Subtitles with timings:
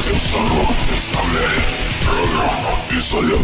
[0.00, 0.66] Episodio Cero.
[0.94, 1.80] Esta ley.
[2.00, 3.38] Programa Episodio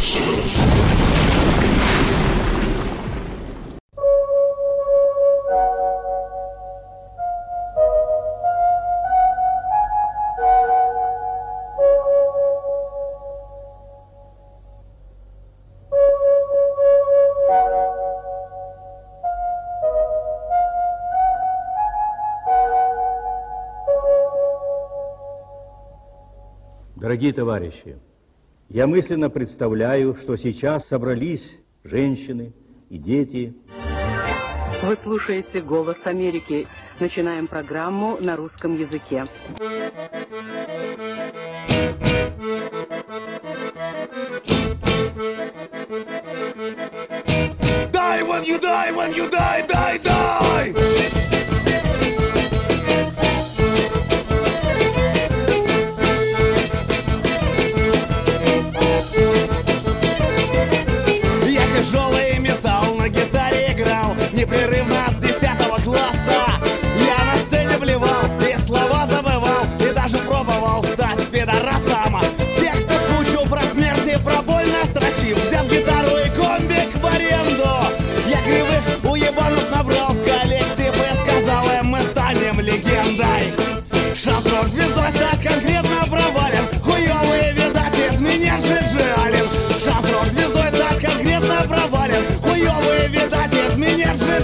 [27.16, 27.96] Дорогие товарищи,
[28.68, 31.50] я мысленно представляю, что сейчас собрались
[31.82, 32.52] женщины
[32.90, 33.54] и дети.
[34.82, 36.68] Вы слушаете «Голос Америки».
[37.00, 39.24] Начинаем программу на русском языке.
[47.92, 50.75] Die when you die, when you die, die, die!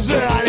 [0.08, 0.41] Yeah.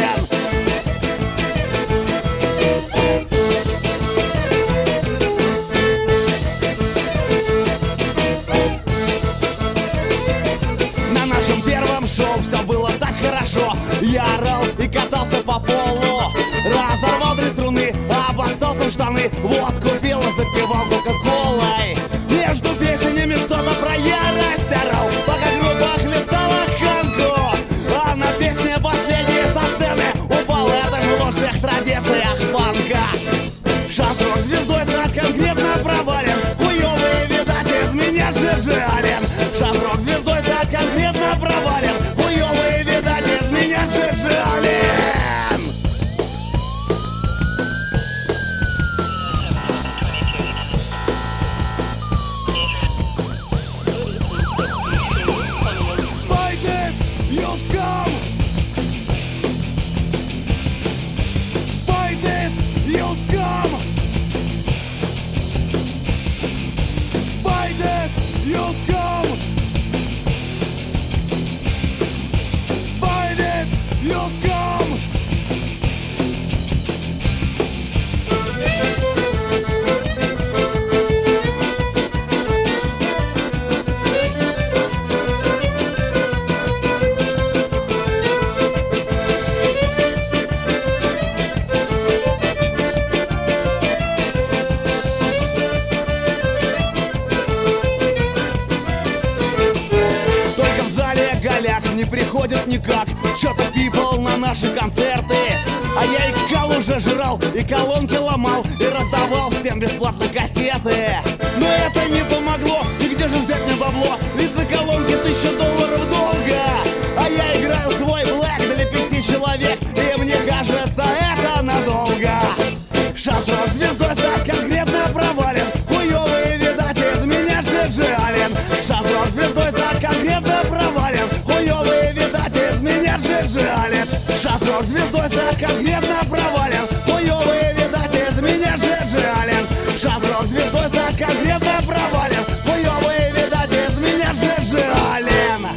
[134.84, 136.86] Под звездой стать конкретно провален.
[137.06, 142.44] Хуёвые, видать, из меня Джерджи Аллен Сейчас под звездой стать конкретно провален.
[142.66, 144.84] Хуёвые, видать, из меня Джерджи
[145.16, 145.68] Аллен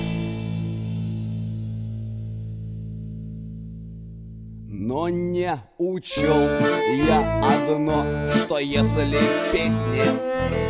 [4.68, 6.48] Но не учел
[7.06, 8.04] я одно
[8.34, 9.18] Что если
[9.52, 10.02] песни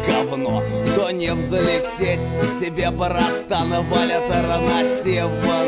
[0.06, 0.62] говно
[0.94, 2.31] То не взлететь.
[2.61, 5.66] Тебе, братан, валят ронативно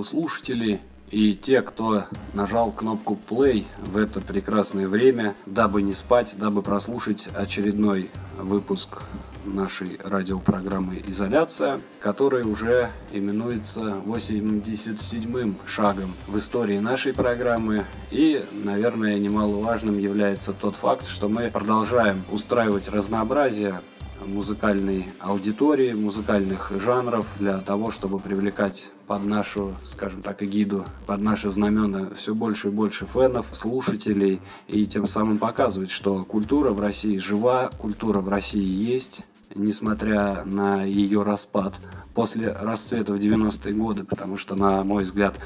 [0.00, 0.80] радиослушатели
[1.10, 2.04] и те, кто
[2.34, 9.02] нажал кнопку play в это прекрасное время, дабы не спать, дабы прослушать очередной выпуск
[9.44, 17.84] нашей радиопрограммы «Изоляция», который уже именуется 87-м шагом в истории нашей программы.
[18.10, 23.80] И, наверное, немаловажным является тот факт, что мы продолжаем устраивать разнообразие
[24.26, 31.50] музыкальной аудитории, музыкальных жанров для того, чтобы привлекать под нашу, скажем так, эгиду, под наши
[31.50, 37.18] знамена все больше и больше фенов, слушателей, и тем самым показывать, что культура в России
[37.18, 39.22] жива, культура в России есть,
[39.54, 41.80] несмотря на ее распад.
[42.14, 45.38] После расцвета в 90-е годы, потому что, на мой взгляд,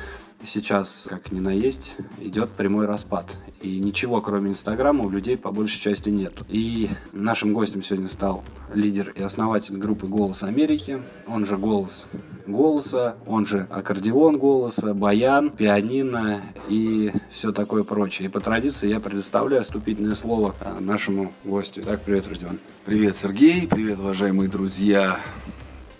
[0.44, 3.36] сейчас, как ни на есть, идет прямой распад.
[3.60, 6.34] И ничего, кроме Инстаграма, у людей по большей части нет.
[6.48, 8.44] И нашим гостем сегодня стал
[8.74, 12.08] лидер и основатель группы «Голос Америки», он же «Голос
[12.46, 18.28] голоса», он же аккордеон голоса, баян, пианино и все такое прочее.
[18.28, 21.80] И по традиции я предоставляю вступительное слово а, нашему гостю.
[21.82, 22.58] Итак, привет, Родион.
[22.84, 25.18] Привет, Сергей, привет, уважаемые друзья,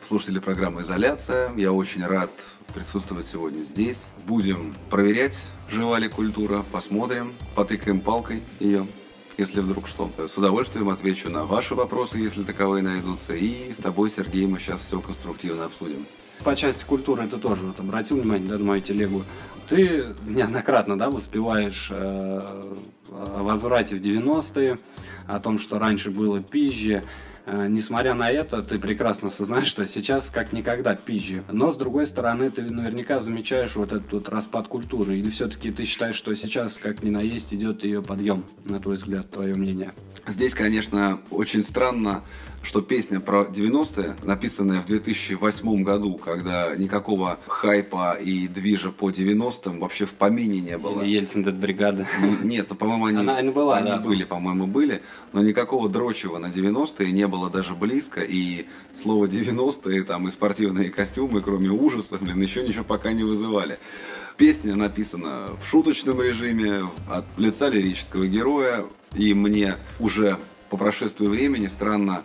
[0.07, 1.53] слушатели программы «Изоляция».
[1.57, 2.31] Я очень рад
[2.75, 4.13] присутствовать сегодня здесь.
[4.27, 8.87] Будем проверять, жива ли культура, посмотрим, потыкаем палкой ее,
[9.39, 10.11] если вдруг что.
[10.19, 13.35] С удовольствием отвечу на ваши вопросы, если таковые найдутся.
[13.35, 16.07] И с тобой, Сергей, мы сейчас все конструктивно обсудим.
[16.43, 19.25] По части культуры ты тоже вот обратил внимание да, на мою телегу.
[19.69, 22.41] Ты неоднократно да, воспеваешь э,
[23.11, 24.79] о возврате в 90-е,
[25.27, 27.05] о том, что раньше было пизже,
[27.47, 31.43] несмотря на это, ты прекрасно осознаешь, что сейчас как никогда пизжи.
[31.51, 35.19] Но, с другой стороны, ты наверняка замечаешь вот этот вот распад культуры.
[35.19, 38.97] Или все-таки ты считаешь, что сейчас как ни на есть идет ее подъем, на твой
[38.97, 39.93] взгляд, твое мнение?
[40.27, 42.23] Здесь, конечно, очень странно
[42.65, 49.79] что песня про 90-е, написанная в 2008 году, когда никакого хайпа и движа по 90-м
[49.81, 51.03] вообще в помине не было.
[51.03, 52.07] Или Ельцин бригада.
[52.43, 53.99] Нет, ну, по-моему, они, она, была, они да.
[53.99, 55.03] были, по-моему, были,
[55.33, 58.67] но никакого дрочева на 90-е не было даже близко, и
[59.01, 63.79] слово 90-е там и спортивные костюмы, кроме ужасов, блин, еще ничего пока не вызывали.
[64.37, 68.85] Песня написана в шуточном режиме, от лица лирического героя,
[69.15, 70.39] и мне уже
[70.71, 72.23] по прошествию времени странно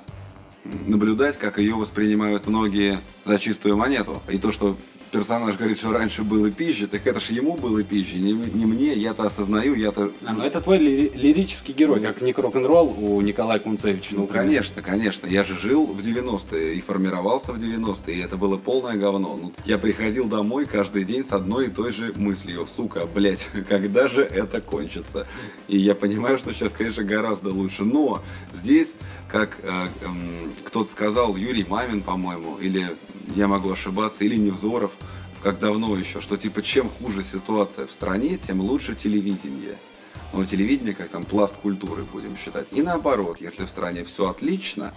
[0.64, 4.22] наблюдать, как ее воспринимают многие за чистую монету.
[4.30, 4.78] И то, что
[5.10, 8.94] персонаж говорит, что раньше было пища, так это ж ему было пища, не, не мне,
[8.94, 10.12] я-то осознаю, я-то...
[10.26, 14.16] А, ну это твой ли, лирический герой, как Ник Рок-н-ролл у Николая Кунцевича.
[14.16, 14.44] Ну, например.
[14.44, 18.96] конечно, конечно, я же жил в 90-е и формировался в 90-е, и это было полное
[18.96, 19.38] говно.
[19.42, 24.08] Ну, я приходил домой каждый день с одной и той же мыслью, сука, блять, когда
[24.08, 25.28] же это кончится?
[25.68, 28.24] И я понимаю, что сейчас, конечно, гораздо лучше, но
[28.54, 28.94] здесь,
[29.28, 30.08] как э, э,
[30.66, 32.88] кто-то сказал, Юрий Мамин, по-моему, или
[33.36, 34.92] я могу ошибаться, или Невзоров,
[35.44, 39.78] как давно еще, что типа чем хуже ситуация в стране, тем лучше телевидение.
[40.34, 42.68] Но телевидение как там пласт культуры будем считать.
[42.72, 44.94] И наоборот, если в стране все отлично,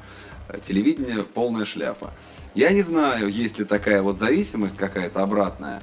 [0.48, 2.12] э, телевидение полная шляпа.
[2.54, 5.82] Я не знаю, есть ли такая вот зависимость какая-то обратная,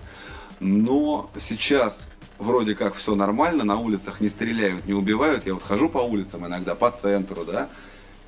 [0.59, 5.47] но сейчас вроде как все нормально, на улицах не стреляют, не убивают.
[5.47, 7.69] Я вот хожу по улицам иногда, по центру, да,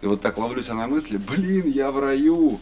[0.01, 2.59] и вот так ловлюсь на мысли, блин, я в раю.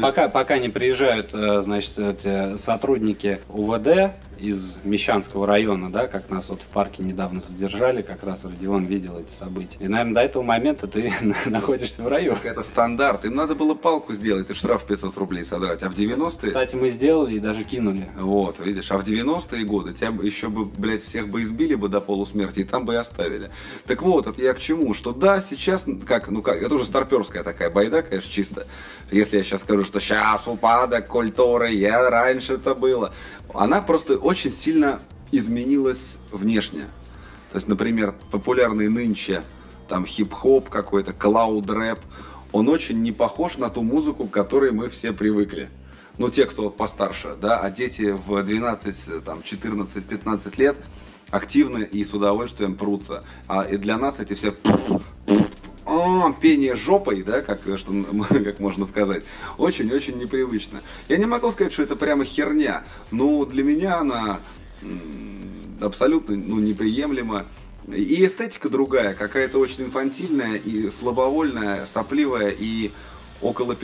[0.00, 6.48] Пока, пока не приезжают, э, значит, эти сотрудники УВД из Мещанского района, да, как нас
[6.48, 9.78] вот в парке недавно задержали, как раз Родион видел эти события.
[9.80, 11.12] И, наверное, до этого момента ты
[11.46, 12.36] находишься в раю.
[12.42, 13.24] Это стандарт.
[13.24, 15.82] Им надо было палку сделать и штраф 500 рублей содрать.
[15.82, 16.48] А в 90-е...
[16.48, 18.08] Кстати, мы сделали и даже кинули.
[18.18, 18.90] Вот, видишь.
[18.90, 22.64] А в 90-е годы тебя еще бы, блядь, всех бы избили бы до полусмерти и
[22.64, 23.50] там бы и оставили.
[23.86, 24.94] Так вот, это я к чему?
[24.94, 28.66] Что да, сейчас, как, ну как, это уже старперская такая байда, конечно, чисто.
[29.10, 33.12] Если я сейчас скажу, что сейчас упадок культуры, я раньше это было.
[33.54, 35.00] Она просто очень сильно
[35.32, 36.86] изменилась внешне.
[37.50, 39.42] То есть, например, популярный нынче
[39.88, 41.98] там хип-хоп какой-то, клауд-рэп,
[42.52, 45.68] он очень не похож на ту музыку, к которой мы все привыкли.
[46.18, 50.76] Ну, те, кто постарше, да, а дети в 12, там, 14, 15 лет
[51.30, 53.24] активно и с удовольствием прутся.
[53.46, 54.54] А и для нас эти все
[55.90, 57.92] а, пение жопой, да, как, что,
[58.28, 59.24] как можно сказать,
[59.58, 60.82] очень-очень непривычно.
[61.08, 64.40] Я не могу сказать, что это прямо херня, но для меня она
[65.80, 67.46] абсолютно ну, неприемлема.
[67.88, 72.92] И эстетика другая, какая-то очень инфантильная и слабовольная, сопливая и
[73.40, 73.74] около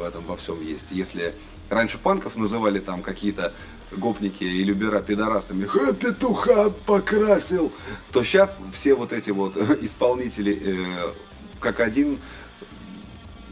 [0.00, 0.86] в этом во всем есть.
[0.90, 1.34] Если
[1.68, 3.52] раньше панков называли там какие-то
[3.96, 7.72] гопники и любера пидорасами, Ха, петуха покрасил,
[8.12, 11.12] то сейчас все вот эти вот исполнители э,
[11.60, 12.18] как один,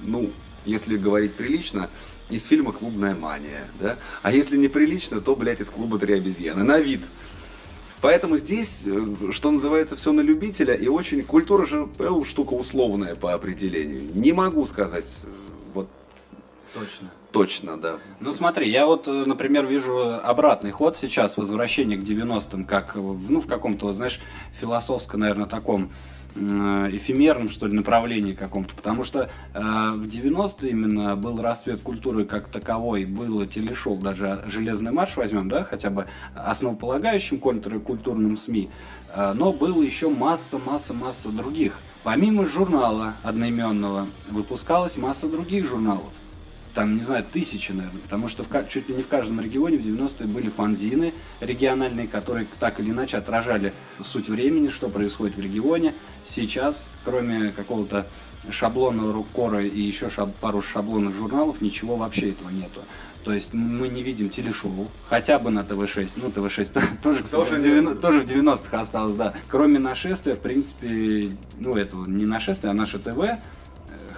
[0.02, 0.30] ну,
[0.64, 1.90] если говорить прилично,
[2.28, 3.98] из фильма «Клубная мания», да?
[4.22, 6.62] А если неприлично, то, блядь, из клуба «Три обезьяны».
[6.62, 7.02] На вид
[8.00, 13.14] Поэтому здесь, э, что называется, все на любителя, и очень культура же э, штука условная
[13.14, 14.02] по определению.
[14.14, 15.26] Не могу сказать э,
[16.74, 17.08] Точно.
[17.32, 17.98] точно, да.
[18.20, 23.00] Ну смотри, я вот, э, например, вижу обратный ход сейчас, возвращение к 90-м, как, э,
[23.00, 24.20] ну, в каком-то, знаешь,
[24.60, 25.90] философско, наверное, таком
[26.36, 28.74] м, эфемерном, что ли, направлении каком-то.
[28.76, 34.92] Потому что э, в 90-е именно был расцвет культуры как таковой, было телешоу, даже «Железный
[34.92, 38.70] марш» возьмем, да, хотя бы основополагающим контркультурным СМИ,
[39.14, 41.74] э, но было еще масса, масса, масса других.
[42.04, 46.12] Помимо журнала одноименного выпускалась масса других журналов
[46.74, 49.80] там, не знаю, тысячи, наверное, потому что в, чуть ли не в каждом регионе в
[49.80, 53.72] 90-е были фанзины региональные, которые так или иначе отражали
[54.02, 55.94] суть времени, что происходит в регионе.
[56.24, 58.06] Сейчас, кроме какого-то
[58.50, 62.82] шаблонного руккора и еще шаб- пару шаблонных журналов, ничего вообще этого нету.
[63.24, 66.12] То есть мы не видим телешоу, хотя бы на ТВ-6.
[66.16, 69.34] Ну, ТВ-6 тоже, кстати, Тоже в 90 тоже в 90-х осталось, да.
[69.48, 73.18] Кроме нашествия, в принципе, ну, этого не нашествие, а наше ТВ,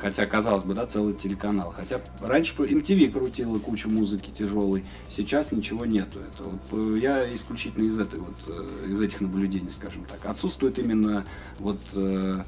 [0.02, 1.71] хотя, казалось бы, да, целый телеканал.
[1.71, 6.18] Хотя раньше MTV крутила кучу музыки тяжелой, сейчас ничего нету.
[6.18, 10.26] Это вот, э, я исключительно из этой вот, э, из этих наблюдений, скажем так.
[10.26, 11.25] Отсутствует именно
[11.61, 12.42] вот э,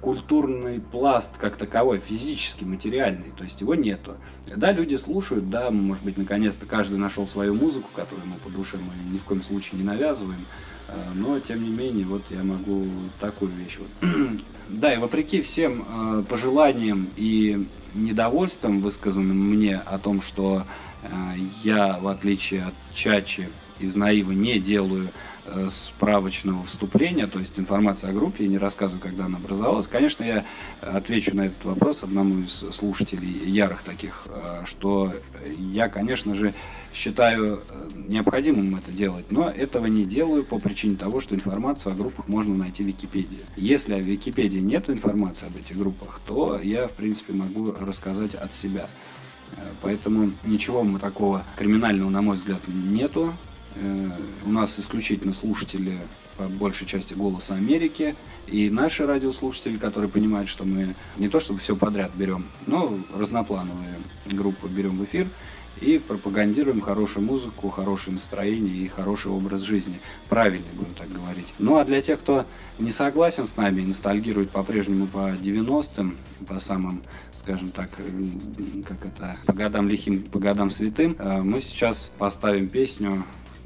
[0.00, 4.16] культурный пласт как таковой, физический, материальный, то есть его нету.
[4.54, 8.76] Да, люди слушают, да, может быть, наконец-то каждый нашел свою музыку, которую ему по душе
[8.78, 10.46] мы ни в коем случае не навязываем,
[11.14, 12.86] но, тем не менее, вот я могу
[13.20, 14.10] такую вещь вот.
[14.68, 20.64] Да, и вопреки всем э, пожеланиям и недовольствам, высказанным мне о том, что
[21.02, 21.08] э,
[21.62, 23.48] я, в отличие от Чачи
[23.80, 25.10] из Наива, не делаю
[25.68, 29.88] справочного вступления, то есть информация о группе, я не рассказываю, когда она образовалась.
[29.88, 30.44] Конечно, я
[30.80, 35.12] отвечу на этот вопрос одному из слушателей, ярых таких, э, что
[35.58, 36.54] я, конечно же,
[36.94, 41.96] считаю э, необходимым это делать, но этого не делаю по причине того, что информацию о
[41.96, 43.40] группах можно найти в Википедии.
[43.56, 48.52] Если в Википедии нет информации об этих группах, то я, в принципе, могу рассказать от
[48.52, 48.88] себя.
[49.56, 53.34] Э, Поэтому ничего мы такого криминального, на мой взгляд, нету.
[53.76, 54.10] Э,
[54.44, 55.98] У нас исключительно слушатели
[56.36, 61.60] по большей части «Голоса Америки» и наши радиослушатели, которые понимают, что мы не то чтобы
[61.60, 65.28] все подряд берем, но разноплановые группы берем в эфир
[65.80, 70.00] и пропагандируем хорошую музыку, хорошее настроение и хороший образ жизни.
[70.28, 71.54] Правильный, будем так говорить.
[71.58, 72.46] Ну а для тех, кто
[72.78, 77.02] не согласен с нами и ностальгирует по-прежнему по 90-м, по самым,
[77.34, 77.90] скажем так,
[78.86, 83.24] как это, по годам лихим, по годам святым, э, мы сейчас поставим песню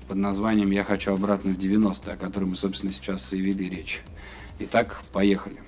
[0.09, 4.03] под названием «Я хочу обратно в 90-е», о которой мы, собственно, сейчас и вели речь.
[4.59, 5.66] Итак, поехали.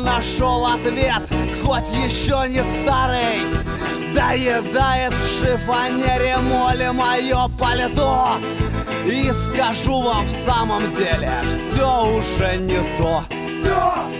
[0.00, 1.22] Нашел ответ,
[1.64, 3.40] хоть еще не старый.
[4.14, 8.36] Доедает в шифонере моли мое пальто.
[9.06, 13.24] И скажу вам в самом деле, все уже не то.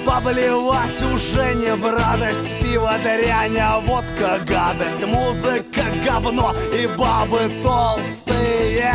[0.04, 5.06] Поблевать уже не в радость Пиво дрянь, а водка гадость.
[5.06, 8.94] Музыка говно и бабы толстые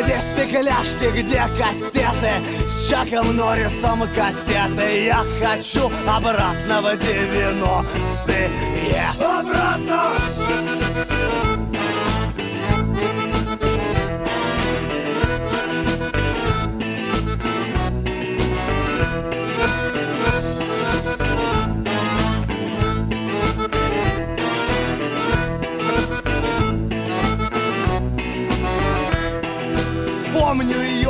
[0.00, 2.32] где стекляшки, где кастеты?
[2.68, 5.04] С Чаком Норрисом кассеты.
[5.04, 8.50] Я хочу обратно в 90-е
[9.20, 10.12] Обратно!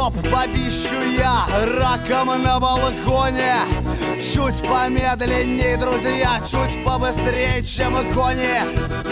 [0.02, 1.46] Ее бабищу я
[1.78, 3.54] раком на балконе.
[4.20, 8.64] Чуть помедленней, друзья, чуть побыстрее, чем кони.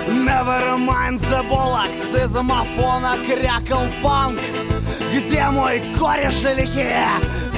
[0.09, 4.40] Never mind the bollocks из мафона крякал панк.
[5.14, 7.06] Где мой кореш лихие,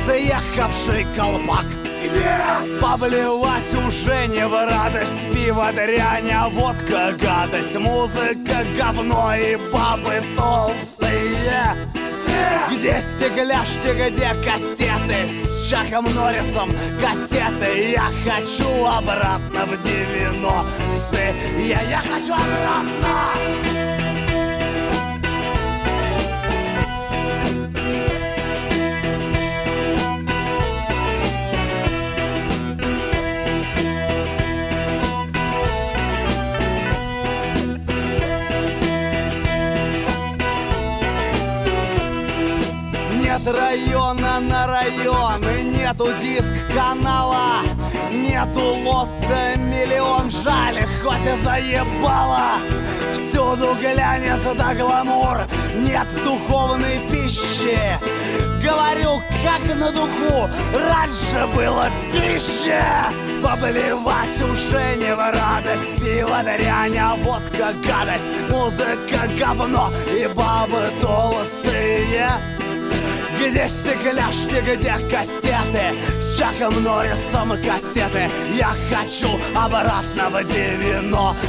[0.04, 1.66] заехавший колпак?
[2.82, 5.32] Поблевать уже не в радость.
[5.32, 7.78] Пиво дрянь, а водка гадость.
[7.78, 12.01] Музыка говно и бабы толстые
[12.70, 16.70] где стегляшки, где кастеты С Чаком Норрисом
[17.00, 17.92] кассеты.
[17.92, 21.34] Я хочу обратно в 90-е
[21.66, 24.01] Я, я хочу обратно
[43.44, 45.42] Нет района на район.
[45.72, 47.62] Нету диск-канала
[48.12, 52.60] Нету лотта миллион Жаль, хоть и заебало.
[53.12, 55.40] Всюду глянец да гламур
[55.74, 57.78] Нет духовной пищи.
[58.62, 63.10] Говорю, как на духу Раньше было пища
[63.42, 68.24] Поблевать уже не в радость Пиво дрянь, а водка гадость.
[68.50, 72.30] Музыка говно и бабы толстые
[73.50, 81.42] где стекляшки, где кастеты С Чаком Норрисом кассеты Я хочу обратно в 90-е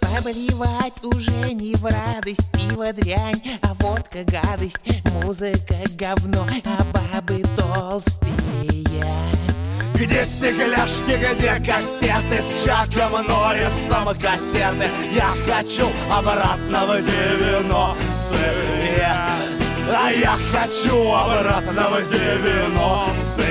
[0.00, 4.80] Поблевать уже не в радость Пиво дрянь, а водка гадость
[5.22, 8.34] Музыка говно, а бабы толстые.
[9.94, 12.42] Где стекляшки, где кастеты?
[12.42, 17.98] С Чаком Норрисом кассеты Я хочу обратно в 90-е
[19.90, 23.48] А я хочу обратно в 90-е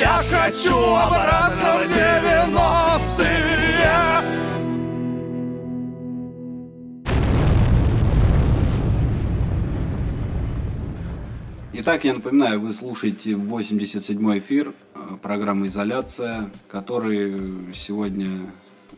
[0.00, 3.44] Я хочу обратно в 90-е
[11.76, 18.46] Итак, я напоминаю, вы слушаете 87-й эфир э, программы «Изоляция», который сегодня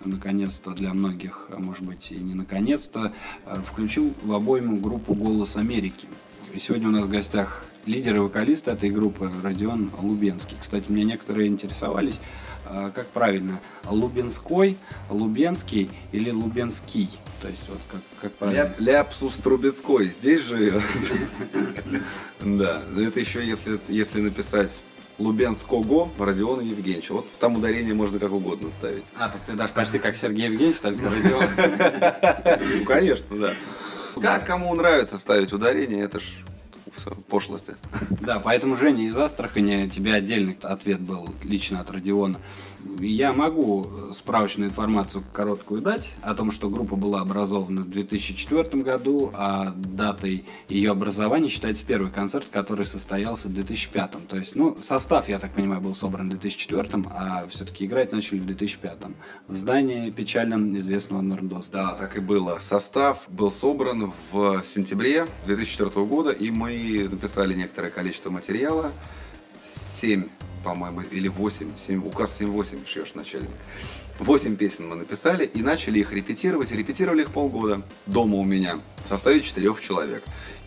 [0.05, 3.13] наконец-то для многих, а может быть и не наконец-то,
[3.47, 6.07] э, включил в обойму группу «Голос Америки».
[6.53, 10.57] И сегодня у нас в гостях лидер и вокалист этой группы Родион Лубенский.
[10.59, 12.21] Кстати, меня некоторые интересовались,
[12.69, 14.77] э, как правильно, Лубенской,
[15.11, 17.09] Лубенский или Лубенский?
[17.43, 18.63] То есть вот как, как правильно?
[18.63, 20.83] Ляп- Ляпсус Трубецкой здесь живет.
[22.41, 24.79] Да, это еще если, если написать
[25.19, 27.15] Лубенского Родиона Евгеньевича.
[27.15, 29.05] Вот там ударение можно как угодно ставить.
[29.19, 31.45] А, так ты даже почти как Сергей Евгеньевич, только Родион.
[32.79, 33.53] Ну, конечно, да.
[34.21, 36.25] Как кому нравится ставить ударение, это ж
[36.97, 37.77] всё, пошлости.
[38.21, 42.41] Да, поэтому, Женя, из Астрахани тебе отдельный ответ был лично от Родиона.
[42.99, 49.31] Я могу справочную информацию короткую дать о том, что группа была образована в 2004 году,
[49.35, 54.29] а датой ее образования считается первый концерт, который состоялся в 2005.
[54.29, 58.39] То есть, ну, состав, я так понимаю, был собран в 2004, а все-таки играть начали
[58.39, 58.99] в 2005.
[59.49, 61.77] В здании печально известного Нордоста.
[61.77, 62.59] Да, так и было.
[62.61, 68.93] Состав был собран в сентябре 2004 года, и мы написали некоторое количество материала.
[69.63, 70.25] 7,
[70.67, 71.79] по-моему, или 8.
[71.79, 73.51] 7, указ 7-8 шьешь начальник.
[74.19, 76.73] 8 песен мы написали и начали их репетировать.
[76.73, 80.25] И репетировали их полгода дома у меня в составе четырех человек.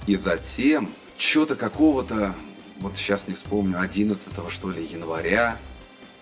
[0.07, 2.33] И затем, что-то какого-то,
[2.79, 5.57] вот сейчас не вспомню, 11 что ли, января,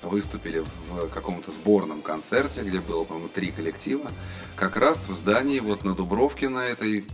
[0.02, 4.12] выступили в каком-то сборном концерте, где было, по-моему, три коллектива,
[4.56, 7.06] как раз в здании вот на Дубровке на этой,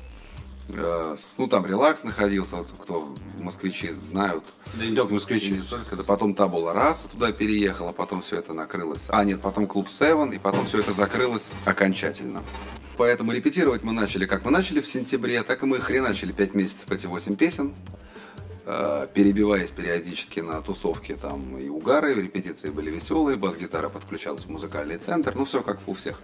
[0.69, 5.61] ну там релакс находился, кто москвичи знают, Да не только москвичи.
[5.69, 9.07] только, да потом Табула Раса туда переехала, потом все это накрылось.
[9.09, 12.43] А, нет, потом Клуб Севен, и потом все это закрылось окончательно.
[12.97, 16.91] Поэтому репетировать мы начали, как мы начали в сентябре, так и мы хреначили 5 месяцев
[16.91, 17.73] эти 8 песен,
[18.65, 24.97] э, перебиваясь периодически на тусовке там и угары, репетиции были веселые, бас-гитара подключалась в музыкальный
[24.97, 26.21] центр, ну все как у всех.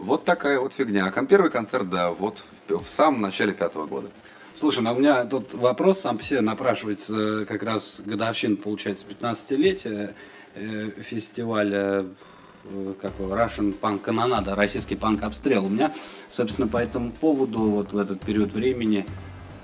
[0.00, 1.12] Вот такая вот фигня.
[1.14, 4.08] А первый концерт, да, вот в, самом начале пятого года.
[4.54, 9.04] Слушай, ну у меня тут вопрос сам по себе напрашивается, э, как раз годовщина, получается,
[9.06, 10.14] 15-летия
[10.54, 12.06] э, фестиваля
[12.64, 15.66] э, как его, Russian Punk Канонада, российский панк обстрел.
[15.66, 15.92] У меня,
[16.30, 19.04] собственно, по этому поводу вот в этот период времени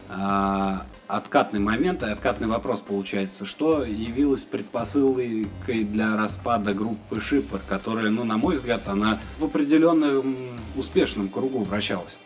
[0.08, 8.24] откатный момент и откатный вопрос получается, что явилось предпосылкой для распада группы Шипер, которая, ну,
[8.24, 10.36] на мой взгляд, она в определенном
[10.76, 12.18] успешном кругу вращалась.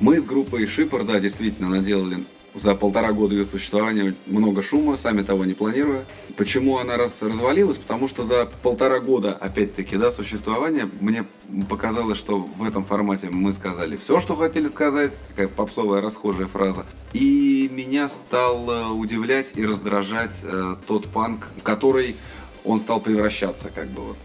[0.00, 2.24] Мы с группой Шипор, да, действительно наделали
[2.58, 6.04] за полтора года ее существования много шума, сами того не планируя.
[6.36, 7.78] Почему она раз, развалилась?
[7.78, 11.24] Потому что за полтора года, опять-таки, да, существования, мне
[11.68, 16.86] показалось, что в этом формате мы сказали все, что хотели сказать, такая попсовая расхожая фраза.
[17.12, 22.16] И меня стал э, удивлять и раздражать э, тот панк, который
[22.64, 24.16] он стал превращаться, как бы вот.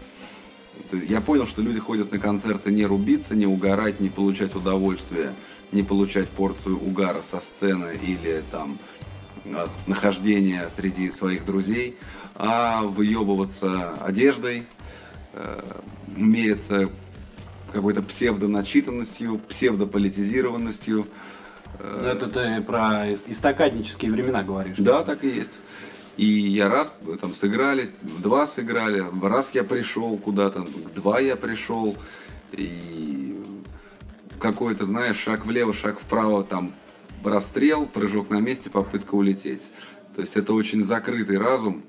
[1.08, 5.34] Я понял, что люди ходят на концерты не рубиться, не угорать, не получать удовольствие,
[5.74, 8.78] не получать порцию угара со сцены или там
[9.54, 11.98] от нахождения среди своих друзей,
[12.34, 14.64] а выебываться одеждой,
[15.34, 15.62] э,
[16.16, 16.88] мериться
[17.72, 21.06] какой-то псевдоначитанностью, псевдополитизированностью.
[21.78, 24.76] Ну, Это ты про истокаднические времена говоришь.
[24.78, 25.52] Да, так и есть.
[26.16, 31.96] И я раз там сыграли, два сыграли, раз я пришел куда-то, два я пришел,
[32.52, 33.36] и
[34.44, 36.74] какой-то, знаешь, шаг влево, шаг вправо, там
[37.24, 39.72] расстрел, прыжок на месте, попытка улететь.
[40.14, 41.82] То есть это очень закрытый разум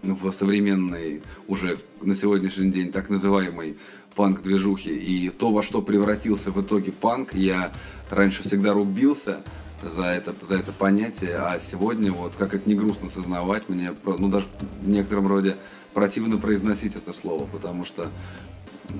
[0.00, 3.76] в современной, уже на сегодняшний день, так называемой
[4.16, 4.96] панк-движухи.
[4.96, 7.70] И то, во что превратился в итоге панк, я
[8.08, 9.42] раньше всегда рубился
[9.82, 14.28] за это, за это понятие, а сегодня, вот как это не грустно сознавать, мне, ну
[14.30, 14.46] даже
[14.80, 15.56] в некотором роде
[15.92, 18.10] противно произносить это слово, потому что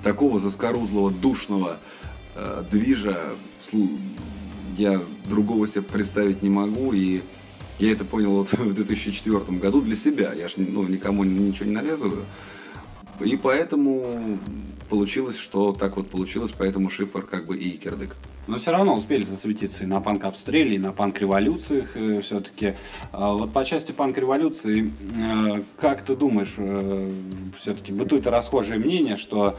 [0.05, 1.79] такого заскорузлого, душного
[2.35, 3.35] э, движа
[4.79, 7.23] я другого себе представить не могу, и
[7.79, 11.75] я это понял вот в 2004 году для себя, я же ну, никому ничего не
[11.75, 12.25] навязываю,
[13.21, 14.39] и поэтому
[14.89, 18.17] получилось, что так вот получилось, поэтому Шипор как бы и Кирдык.
[18.47, 22.75] Но все равно успели засветиться и на панк-обстреле, и на панк-революциях э, все-таки.
[23.13, 27.11] А вот по части панк-революции, э, как ты думаешь, э,
[27.59, 29.57] все-таки бытует расхожее мнение, что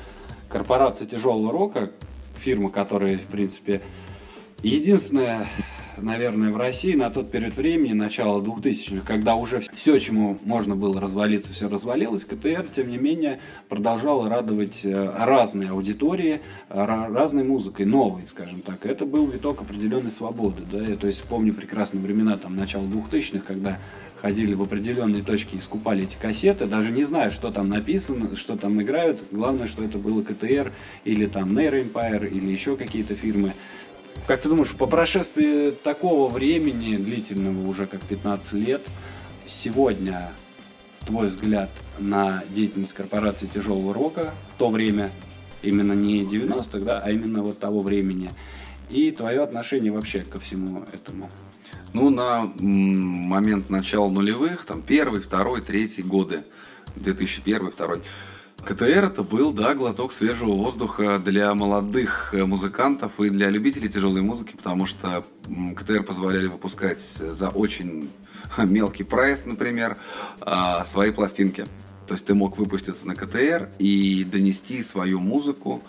[0.50, 1.92] корпорация тяжелого рока,
[2.38, 3.82] фирма, которая, в принципе,
[4.62, 5.48] единственная
[5.98, 11.00] наверное, в России на тот период времени, начало 2000-х, когда уже все, чему можно было
[11.00, 18.28] развалиться, все развалилось, КТР, тем не менее, продолжала радовать э, разные аудитории, разной музыкой, новой,
[18.28, 18.86] скажем так.
[18.86, 20.63] Это был виток определенной свободы.
[20.69, 20.84] Да?
[20.84, 23.80] Я, то есть помню прекрасные времена, там, начала 2000-х, когда
[24.24, 28.56] ходили в определенные точки и скупали эти кассеты, даже не зная, что там написано, что
[28.56, 29.22] там играют.
[29.32, 30.72] Главное, что это было КТР
[31.04, 33.54] или там Nero Empire или еще какие-то фирмы.
[34.26, 38.82] Как ты думаешь, по прошествии такого времени, длительного уже как 15 лет,
[39.46, 40.32] сегодня
[41.06, 45.12] твой взгляд на деятельность корпорации тяжелого рока в то время,
[45.64, 48.32] именно не 90-х, да, а именно вот того времени,
[48.90, 51.30] и твое отношение вообще ко всему этому?
[51.94, 56.44] Ну, на момент начала нулевых, там, первый, второй, третий годы,
[56.96, 57.96] 2001, 2002,
[58.66, 64.22] КТР это был, да, глоток свежего воздуха для молодых э, музыкантов и для любителей тяжелой
[64.22, 65.26] музыки, потому что
[65.76, 68.10] КТР позволяли выпускать за очень
[68.58, 69.98] мелкий прайс, например,
[70.42, 71.66] а, свои пластинки.
[72.08, 75.84] То есть ты мог выпуститься на КТР и донести свою музыку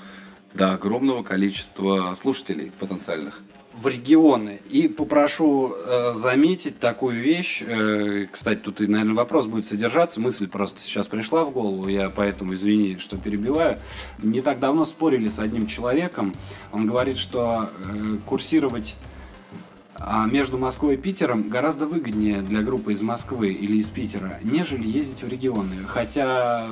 [0.53, 3.41] до огромного количества слушателей потенциальных
[3.81, 4.61] в регионы.
[4.71, 7.63] И попрошу э, заметить такую вещь.
[7.63, 10.21] Э, кстати, тут, наверное, вопрос будет содержаться.
[10.21, 11.89] Мысль просто сейчас пришла в голову.
[11.89, 13.79] Я поэтому извини, что перебиваю.
[14.23, 16.35] Не так давно спорили с одним человеком.
[16.73, 18.95] Он говорит, что э, курсировать
[20.07, 24.87] а между Москвой и Питером гораздо выгоднее для группы из Москвы или из Питера, нежели
[24.87, 25.77] ездить в регионы.
[25.87, 26.67] Хотя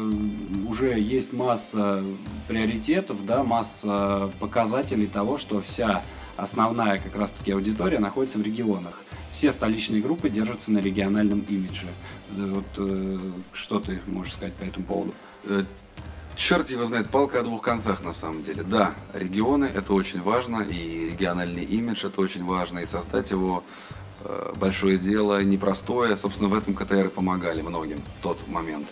[0.69, 2.05] уже есть масса
[2.49, 6.03] приоритетов, да, масса показателей того, что вся
[6.37, 8.99] основная как раз-таки аудитория находится в регионах.
[9.33, 11.87] Все столичные группы держатся на региональном имидже.
[12.31, 13.19] Вот, э,
[13.53, 15.15] что ты можешь сказать по этому поводу?
[15.45, 15.65] Э,
[16.37, 18.63] черт его знает, палка о двух концах на самом деле.
[18.63, 23.65] Да, регионы это очень важно, и региональный имидж это очень важно, и создать его
[24.25, 26.17] э, большое дело, непростое.
[26.17, 28.89] Собственно, в этом КТР помогали многим в тот момент.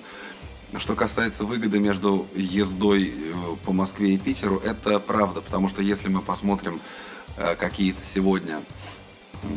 [0.78, 6.08] Что касается выгоды между ездой э, по Москве и Питеру, это правда, потому что если
[6.08, 8.60] мы посмотрим Э, какие-то сегодня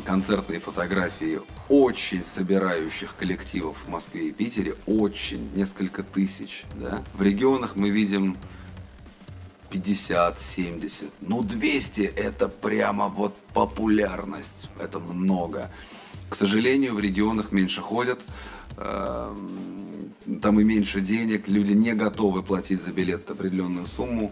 [0.06, 7.04] концертные фотографии очень собирающих коллективов в Москве и Питере, очень, несколько тысяч, да.
[7.14, 8.38] В регионах мы видим
[9.72, 15.72] 50, 70, ну 200 это прямо вот популярность, это много.
[16.30, 18.20] К сожалению, в регионах меньше ходят,
[18.78, 24.32] эм, там и меньше денег, люди не готовы платить за билет определенную сумму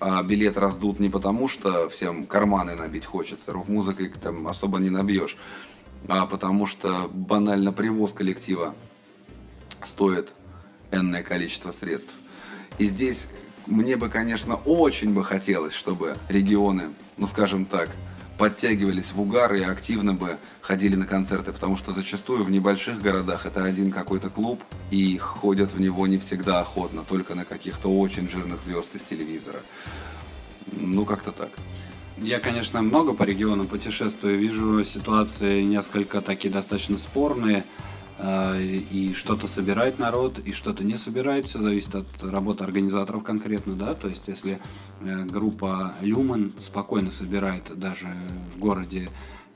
[0.00, 5.36] а билет раздут не потому, что всем карманы набить хочется, рок-музыкой там особо не набьешь,
[6.06, 8.74] а потому что банально привоз коллектива
[9.82, 10.32] стоит
[10.92, 12.14] энное количество средств.
[12.78, 13.28] И здесь
[13.66, 17.90] мне бы, конечно, очень бы хотелось, чтобы регионы, ну скажем так,
[18.38, 23.44] подтягивались в угар и активно бы ходили на концерты, потому что зачастую в небольших городах
[23.44, 28.30] это один какой-то клуб, и ходят в него не всегда охотно, только на каких-то очень
[28.30, 29.60] жирных звезд из телевизора.
[30.72, 31.50] Ну, как-то так.
[32.18, 37.64] Я, конечно, много по регионам путешествую, вижу ситуации несколько такие достаточно спорные.
[38.20, 41.46] А, и что-то собирает народ, и что-то не собирает.
[41.46, 43.94] Все зависит от работы организаторов конкретно, да.
[43.94, 44.58] То есть, если
[45.00, 48.08] э, группа Люман спокойно собирает даже
[48.54, 49.08] в городе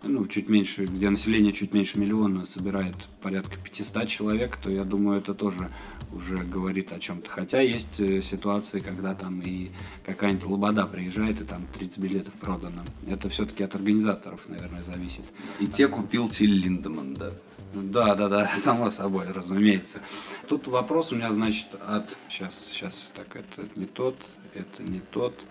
[0.04, 5.18] ну, чуть меньше, где население чуть меньше миллиона собирает порядка 500 человек, то я думаю,
[5.18, 5.70] это тоже
[6.12, 7.28] уже говорит о чем-то.
[7.28, 9.70] Хотя есть э, ситуации, когда там и
[10.04, 12.82] какая-нибудь лобода приезжает, и там 30 билетов продано.
[13.06, 15.24] Это все-таки от организаторов, наверное, зависит.
[15.60, 17.30] И те купил Тиль Линдеман, да?
[17.74, 20.00] Да, да, да, само собой, разумеется.
[20.48, 22.16] Тут вопрос у меня, значит, от...
[22.28, 24.16] Сейчас, сейчас, так, это не тот,
[24.54, 25.44] это не тот.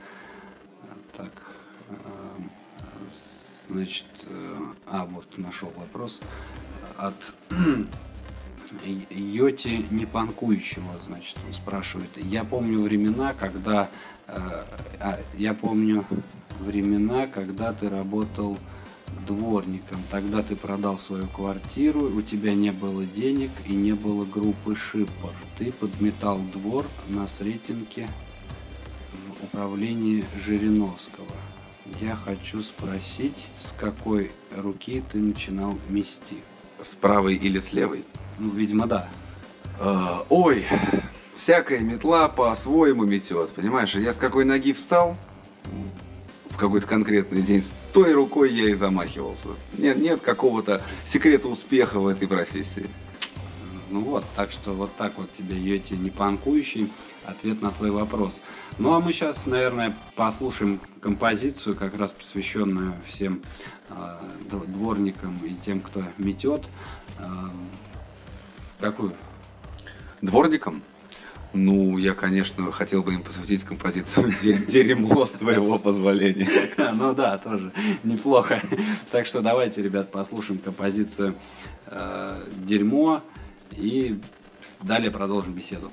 [1.14, 1.32] Так,
[3.68, 4.58] значит, э,
[4.88, 6.22] а вот нашел вопрос
[6.98, 7.16] от
[9.10, 12.10] Йоти Непанкующего, значит, он спрашивает.
[12.16, 13.90] Я помню времена, когда...
[14.28, 16.06] А, я помню
[16.60, 18.58] времена, когда ты работал
[19.28, 20.04] дворником.
[20.10, 25.32] Тогда ты продал свою квартиру, у тебя не было денег и не было группы шиппер.
[25.58, 28.10] Ты подметал двор на Сретенке
[29.12, 31.36] в управлении Жириновского.
[32.00, 36.38] Я хочу спросить, с какой руки ты начинал мести?
[36.82, 38.04] С правой или с левой?
[38.40, 39.10] Ну, видимо, да.
[39.80, 40.66] А, ой,
[41.36, 43.96] всякая метла по-своему метет, понимаешь?
[43.96, 45.18] Я с какой ноги встал
[46.62, 49.50] какой-то конкретный день, с той рукой я и замахивался.
[49.78, 52.86] Нет, нет какого-то секрета успеха в этой профессии.
[53.90, 56.94] Ну вот, так что вот так вот тебе Йоти не панкующий
[57.26, 58.44] ответ на твой вопрос.
[58.78, 63.42] Ну а мы сейчас, наверное, послушаем композицию, как раз посвященную всем
[63.90, 64.20] э,
[64.68, 66.70] дворникам и тем, кто метет.
[67.18, 67.26] Э,
[68.80, 69.14] Какую?
[70.22, 70.82] Дворником?
[71.54, 74.34] Ну, я, конечно, хотел бы им посвятить композицию
[74.68, 76.48] «Дерьмо» с твоего позволения.
[76.94, 77.72] Ну да, тоже
[78.04, 78.62] неплохо.
[79.12, 81.36] Так что давайте, ребят, послушаем композицию
[81.88, 83.22] э, «Дерьмо»
[83.72, 84.20] и
[84.82, 85.92] далее продолжим беседу.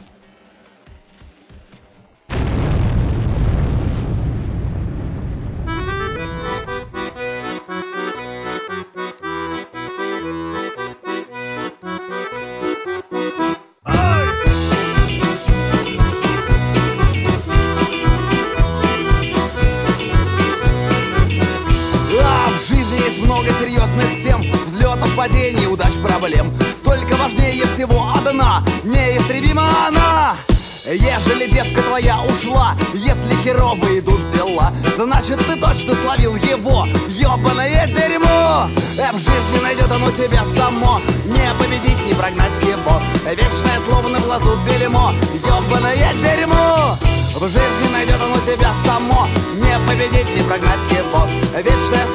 [34.96, 38.70] Значит, ты точно словил его Ёбаное дерьмо.
[38.96, 43.02] Э, В жизни найдет оно тебя само Не победить, не прогнать его.
[43.22, 45.12] Вечное слово на глазу белемо
[45.46, 46.96] Ёбаное дерьмо.
[47.34, 51.28] В жизни найдет оно тебя само Не победить, не прогнать его.
[51.54, 52.07] Вечное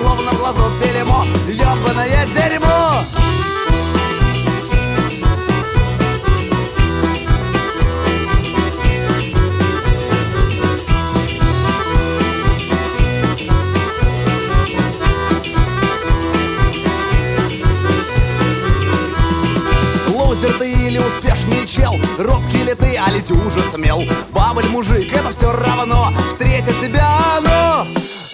[23.23, 24.03] ведь уже смел.
[24.31, 27.85] Бабль, мужик, это все равно Встретит тебя оно.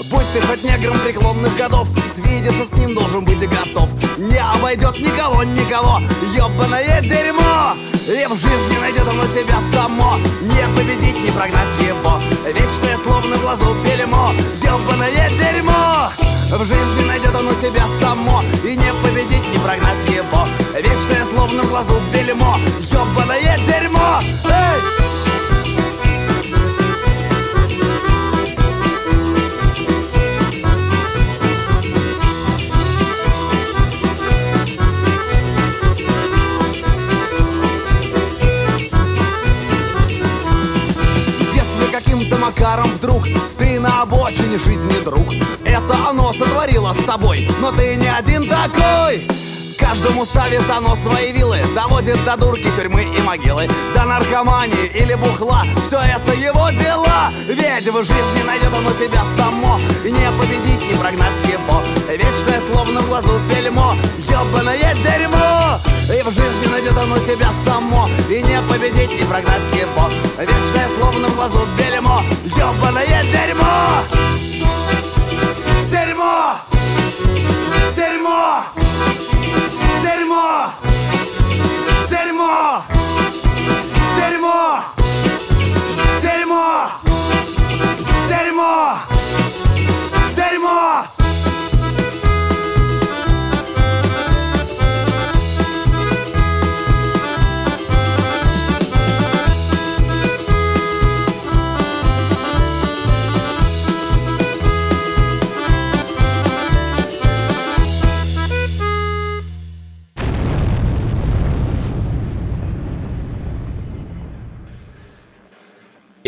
[0.10, 3.89] Будь ты хоть негром преклонных годов Свидеться с ним должен быть готов.
[4.18, 6.00] Не обойдет никого, никого
[6.36, 7.76] Ёбаное дерьмо.
[8.08, 10.18] И в жизни найдет оно тебя само.
[10.42, 12.20] Не победить, не прогнать его.
[12.46, 16.10] Вечное словно в глазу бельмо Ёбаное дерьмо.
[16.52, 18.42] В жизни найдет оно тебя само.
[18.63, 20.48] И не победить, не прогнать его.
[20.74, 22.58] Вечное словно в глазу бельмо
[22.92, 23.49] Ёбаное
[42.69, 43.23] макаром вдруг.
[43.58, 45.27] Ты на обочине жизни друг.
[45.65, 47.47] Это оно сотворило с тобой.
[47.60, 49.27] Но ты не один такой.
[49.77, 51.58] Каждому ставит оно свои вилы.
[51.75, 53.67] Доводит до дурки тюрьмы и могилы.
[53.95, 55.63] До наркомании или бухла.
[55.88, 57.32] Все это его дела.
[57.47, 59.79] Ведь в жизни найдет оно тебя само.
[60.05, 61.82] И не победить, не прогнать его.
[62.08, 63.95] Вечное словно в глазу бельмо
[64.29, 65.59] Ёбаное дерьмо
[66.10, 68.10] и в жизни найдет оно тебя само.
[68.30, 70.10] И не победить, не прогнать его.
[70.39, 74.04] Вечное словно в глазу бельмо Ёбаное дерьмо!
[75.91, 76.56] Дерьмо!
[77.95, 78.63] Дерьмо!
[80.02, 80.72] Дерьмо!
[82.10, 82.84] Дерьмо!
[84.17, 84.84] Дерьмо!
[86.22, 86.89] Дерьмо!
[88.30, 88.98] Дерьмо!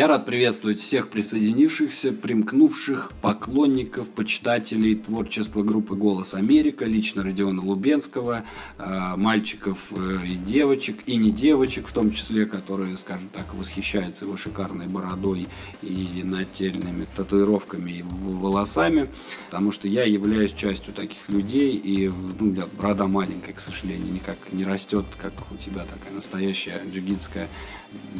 [0.02, 8.42] Я рад приветствовать всех присоединившихся, примкнувших, поклонников, почитателей творчества группы «Голос Америка», лично Родиона Лубенского,
[8.80, 14.26] э, мальчиков э, и девочек, и не девочек в том числе, которые, скажем так, восхищаются
[14.26, 15.48] его шикарной бородой
[15.84, 19.08] и нательными татуировками и волосами,
[19.52, 22.08] потому что я являюсь частью таких людей, и
[22.40, 27.48] ну, борода маленькая, к сожалению, никак не растет, как у тебя такая настоящая джигитская.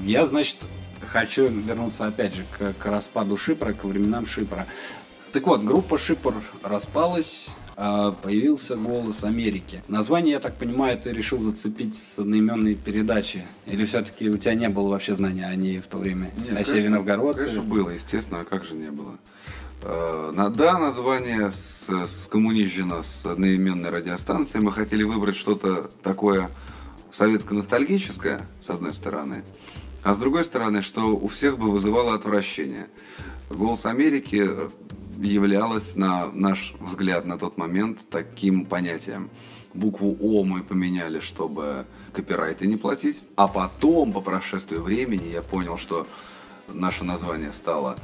[0.03, 0.57] Я, значит,
[1.12, 4.67] хочу вернуться опять же к, к распаду Шипра, к временам Шипра.
[5.31, 9.81] Так вот, группа Шипр распалась, а появился «Голос Америки».
[9.88, 13.45] Название, я так понимаю, ты решил зацепить с одноименной передачи?
[13.65, 16.31] Или все-таки у тебя не было вообще знания о ней в то время?
[16.38, 17.43] Нет, о конечно, Севе Новгородце?
[17.45, 19.15] Конечно, было, естественно, а как же не было.
[20.34, 24.63] На- Да, название с- скоммунижено с одноименной радиостанцией.
[24.63, 26.51] Мы хотели выбрать что-то такое
[27.12, 29.43] советско-ностальгическое, с одной стороны,
[30.04, 32.88] а с другой стороны, что у всех бы вызывало отвращение.
[33.50, 34.47] «Голос Америки»
[35.17, 39.30] являлась, на наш взгляд на тот момент, таким понятием.
[39.74, 43.21] Букву «О» мы поменяли, чтобы копирайты не платить.
[43.36, 46.08] А потом, по прошествии времени, я понял, что
[46.74, 47.95] наше название стало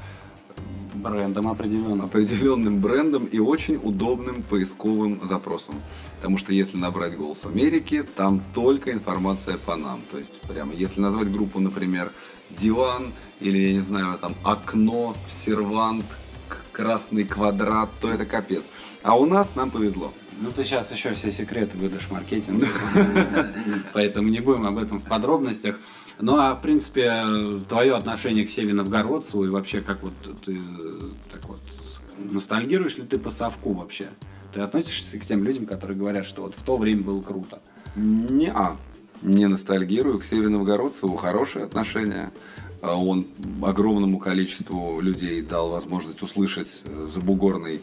[0.94, 2.06] Брендом определенно.
[2.06, 5.76] определенным брендом и очень удобным поисковым запросом.
[6.18, 10.02] Потому что если набрать «Голос Америки», там только информация по нам.
[10.12, 12.12] То есть, прямо, если назвать группу, например,
[12.50, 16.06] «Диван» или, я не знаю, там «Окно», «Сервант»,
[16.72, 18.64] «Красный квадрат», то это капец.
[19.04, 20.12] А у нас нам повезло.
[20.40, 22.68] Ну, ты сейчас еще все секреты выдашь маркетинга,
[23.94, 25.80] поэтому не будем об этом в подробностях.
[26.20, 27.24] Ну, а, в принципе,
[27.70, 30.60] твое отношение к Севе Новгородцеву и вообще, как вот ты
[31.32, 31.60] так вот,
[32.18, 34.08] ностальгируешь ли ты по совку вообще?
[34.54, 37.62] Ты относишься к тем людям, которые говорят, что вот в то время было круто?
[37.96, 38.78] Не, а,
[39.22, 40.20] не ностальгирую.
[40.20, 42.32] К Северу Новгородцеву хорошие отношения.
[42.82, 43.28] А Он
[43.64, 47.82] огромному количеству людей дал возможность услышать э, забугорный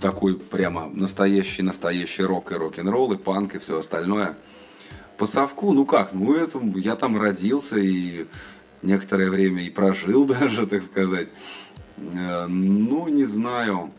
[0.00, 4.36] такой прямо настоящий-настоящий рок и рок-н-ролл, и панк, и все остальное.
[5.18, 8.26] По совку, ну как, ну это, я там родился и
[8.82, 11.28] некоторое время и прожил даже, так сказать.
[11.96, 13.90] Э, Ну, не знаю.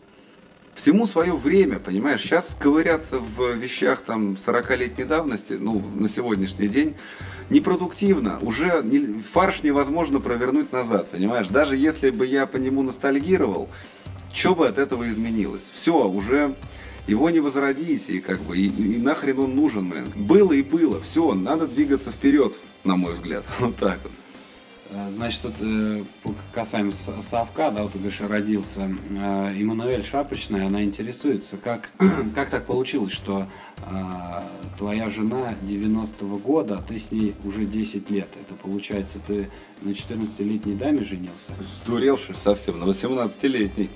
[0.75, 2.21] Всему свое время, понимаешь?
[2.21, 6.93] Сейчас ковыряться в вещах там 40-летней давности, ну, на сегодняшний день,
[7.49, 8.37] непродуктивно.
[8.43, 11.47] Уже не- фарш невозможно провернуть назад, понимаешь?
[11.47, 13.69] Даже если бы я по нему ностальгировал,
[14.31, 15.67] что бы от этого изменилось?
[15.73, 16.53] Все, уже
[17.07, 20.11] его не возродить, и как бы, и, и- нахрен он нужен, блин.
[20.15, 23.43] Было и было, все, надо двигаться вперед, на мой взгляд.
[23.59, 24.11] Вот так вот.
[24.89, 26.03] Э, Значит, тут э,
[26.53, 31.91] касаемо совка, да, вот ты говоришь, родился э, Эммануэль Шапочная, она интересуется, как,
[32.35, 33.47] как так получилось, что
[33.85, 34.41] э,
[34.77, 38.29] твоя жена 90-го года, а ты с ней уже 10 лет.
[38.39, 39.49] Это получается, ты
[39.81, 41.51] на 14-летней даме женился?
[41.83, 43.89] Сдурел, что совсем, на 18-летний.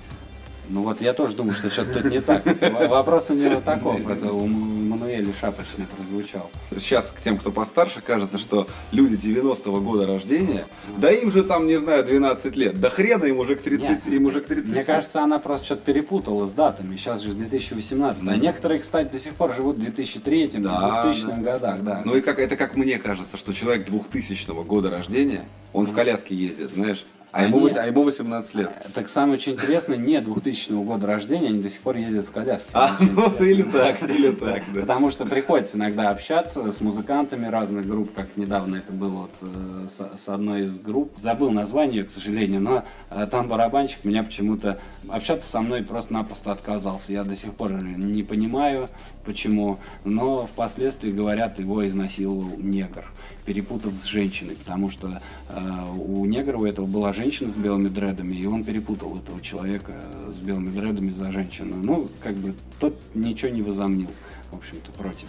[0.68, 2.44] Ну вот я тоже думаю, что что-то тут не так.
[2.88, 6.50] Вопрос у него таков, это у М- Эммануэля Шапочной прозвучал.
[6.70, 10.66] Сейчас к тем, кто постарше, кажется, что люди 90-го года рождения,
[10.98, 14.06] да им же там, не знаю, 12 лет, да хрена им уже к 30, Нет.
[14.06, 14.68] им уже к 30.
[14.70, 16.96] Мне кажется, она просто что-то перепутала с датами.
[16.96, 18.28] Сейчас же 2018.
[18.28, 21.36] А некоторые, кстати, до сих пор живут в 2003 Да, 2000 да.
[21.52, 22.02] годах, да.
[22.04, 26.34] Ну и как, это как мне кажется, что человек 2000 года рождения, он в коляске
[26.34, 28.70] ездит, знаешь, а ему, вось- а ему 18 лет.
[28.94, 32.68] Так самое очень интересное, не 2000 года рождения, они до сих пор ездят в коляске.
[32.74, 33.44] А, вот интересно.
[33.44, 34.80] или так, или так, да.
[34.80, 39.88] Потому что приходится иногда общаться с музыкантами разных групп, как недавно это было вот, э,
[39.96, 41.12] с, с одной из групп.
[41.18, 47.12] Забыл название, к сожалению, но э, там барабанщик меня почему-то общаться со мной просто-напросто отказался.
[47.12, 48.88] Я до сих пор не понимаю,
[49.24, 53.04] почему, но впоследствии говорят, его изнасиловал негр
[53.44, 55.60] перепутав с женщиной, потому что э,
[55.96, 59.94] у негра у этого была женщина с белыми дредами, и он перепутал этого человека
[60.30, 61.76] с белыми дредами за женщину.
[61.82, 64.08] Ну, как бы тот ничего не возомнил,
[64.50, 65.28] в общем-то, против.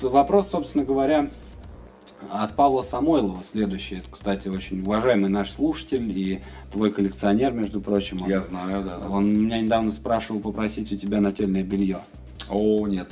[0.00, 1.30] Вопрос, собственно говоря,
[2.30, 3.96] от Павла Самойлова следующий.
[3.96, 6.40] Это, кстати, очень уважаемый наш слушатель и
[6.72, 8.22] твой коллекционер, между прочим.
[8.22, 9.08] Он, Я знаю, да.
[9.08, 12.00] он меня недавно спрашивал попросить у тебя нательное белье.
[12.50, 13.10] О, нет.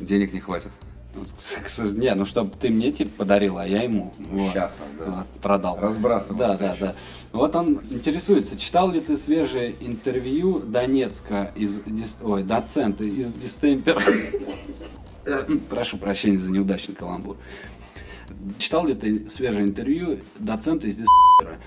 [0.00, 0.70] Денег не хватит.
[1.94, 4.12] Не, ну чтобы ты мне типа подарила, а я ему.
[4.18, 4.52] Вот.
[4.52, 5.04] Щас, да.
[5.06, 5.78] Вот, продал.
[5.80, 6.84] Разбрасываться Да, да, еще.
[6.86, 6.94] да.
[7.32, 11.80] Вот он интересуется, читал ли ты свежее интервью Донецка из
[12.22, 14.00] ой, доцента из дистемпера.
[15.70, 17.36] Прошу прощения за неудачный каламбур.
[18.58, 21.58] Читал ли ты свежее интервью доцента из дистемпера?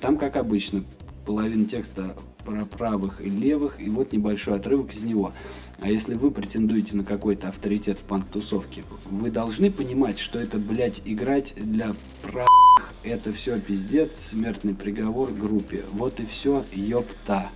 [0.00, 0.84] Там, как обычно,
[1.24, 5.32] половина текста про правых и левых, и вот небольшой отрывок из него.
[5.80, 11.02] А если вы претендуете на какой-то авторитет в панк-тусовке, вы должны понимать, что это, блядь,
[11.04, 15.84] играть для правых, это все пиздец, смертный приговор группе.
[15.90, 17.50] Вот и все, ёпта.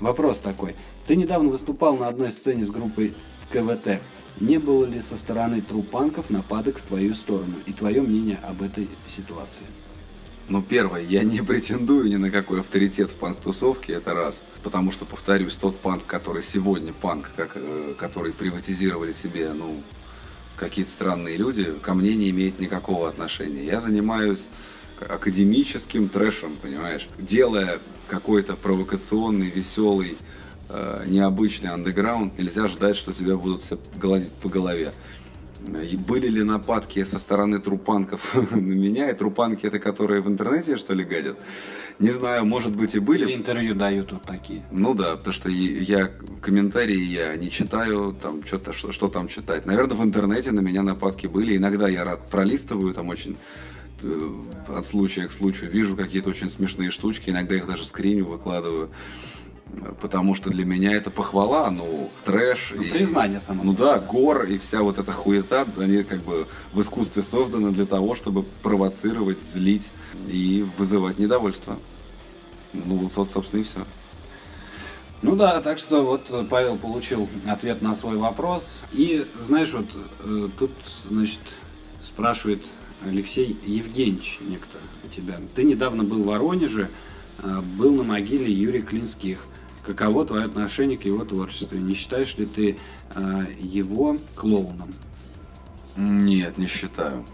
[0.00, 0.76] Вопрос такой.
[1.06, 3.14] Ты недавно выступал на одной сцене с группой
[3.50, 4.00] КВТ.
[4.40, 7.54] Не было ли со стороны трупанков нападок в твою сторону?
[7.66, 9.64] И твое мнение об этой ситуации?
[10.48, 14.44] Ну, первое, я не претендую ни на какой авторитет в панк-тусовке, это раз.
[14.62, 19.82] Потому что, повторюсь, тот панк, который сегодня панк, как, э, который приватизировали себе, ну,
[20.56, 23.64] какие-то странные люди, ко мне не имеет никакого отношения.
[23.64, 24.46] Я занимаюсь
[25.00, 27.08] академическим трэшем, понимаешь?
[27.18, 30.16] Делая какой-то провокационный, веселый,
[30.68, 34.92] э, необычный андеграунд, нельзя ждать, что тебя будут все гладить по голове.
[35.66, 39.10] Были ли нападки со стороны трупанков на меня?
[39.10, 41.38] И трупанки это которые в интернете, что ли, гадят?
[41.98, 43.24] Не знаю, может быть и были.
[43.24, 44.62] Или интервью дают вот такие.
[44.70, 46.10] Ну да, потому что я
[46.42, 49.66] комментарии я не читаю, там что-то, что, что там читать.
[49.66, 51.56] Наверное, в интернете на меня нападки были.
[51.56, 53.36] Иногда я рад пролистываю там очень
[54.02, 54.30] э,
[54.68, 58.90] от случая к случаю, вижу какие-то очень смешные штучки, иногда их даже скриню, выкладываю.
[60.00, 62.72] Потому что для меня это похвала, ну, трэш.
[62.76, 66.80] Ну, признание, само Ну да, гор и вся вот эта хуета, они как бы в
[66.80, 69.90] искусстве созданы для того, чтобы провоцировать, злить
[70.28, 71.78] и вызывать недовольство.
[72.72, 73.80] Ну, вот, собственно, и все.
[75.22, 78.84] Ну да, так что вот Павел получил ответ на свой вопрос.
[78.92, 79.86] И знаешь, вот
[80.20, 80.70] э, тут,
[81.08, 81.40] значит,
[82.02, 82.66] спрашивает
[83.04, 85.38] Алексей Евгеньевич некто у тебя.
[85.54, 86.90] Ты недавно был в Воронеже,
[87.38, 89.38] э, был на могиле Юрия Клинских.
[89.86, 91.78] Каково твое отношение к его творчеству?
[91.78, 92.76] Не считаешь ли ты
[93.14, 94.92] э, его клоуном?
[95.96, 97.24] Нет, не считаю.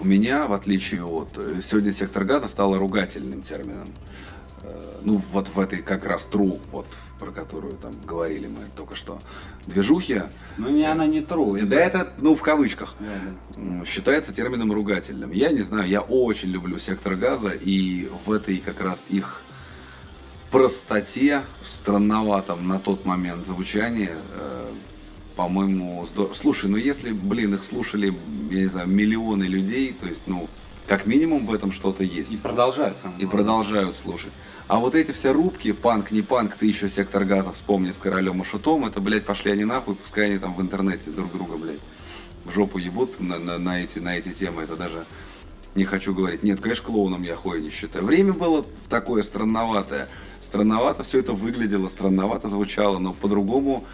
[0.00, 1.38] У меня, в отличие от...
[1.38, 3.86] э, Сегодня сектор газа стало ругательным термином.
[4.62, 6.86] Э, Ну, вот в этой как раз тру, вот,
[7.20, 9.20] про которую там говорили мы только что,
[9.68, 10.26] движухе,
[10.58, 11.64] Ну, не она не true.
[11.64, 13.06] да это, ну, в кавычках, Да,
[13.56, 13.84] да.
[13.86, 15.30] считается термином ругательным.
[15.30, 19.42] Я не знаю, я очень люблю сектор газа, и в этой как раз их
[20.54, 24.72] простоте, странноватом на тот момент звучании, э,
[25.34, 26.32] по-моему, здорово.
[26.34, 28.14] Слушай, ну если, блин, их слушали,
[28.50, 30.48] я не знаю, миллионы людей, то есть, ну,
[30.86, 32.30] как минимум в этом что-то есть.
[32.30, 32.96] И продолжают.
[33.18, 34.32] И продолжают слушать.
[34.68, 38.40] А вот эти все рубки, панк, не панк, ты еще сектор газа вспомни с королем
[38.42, 41.80] и шутом, это, блядь, пошли они нахуй, пускай они там в интернете друг друга, блядь,
[42.44, 45.04] в жопу ебутся на, на, на эти, на эти темы, это даже
[45.74, 46.44] не хочу говорить.
[46.44, 48.04] Нет, конечно, клоуном я хуя не считаю.
[48.04, 50.08] Время было такое странноватое.
[50.44, 53.84] Странновато все это выглядело, странновато звучало, но по-другому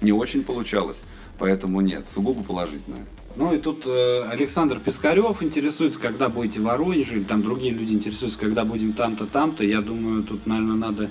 [0.00, 1.02] не очень получалось.
[1.38, 3.04] Поэтому нет, сугубо положительное.
[3.34, 7.94] Ну и тут э, Александр Пискарев интересуется, когда будете в Воронеже, или там другие люди
[7.94, 9.64] интересуются, когда будем там-то, там-то.
[9.64, 11.10] Я думаю, тут, наверное, надо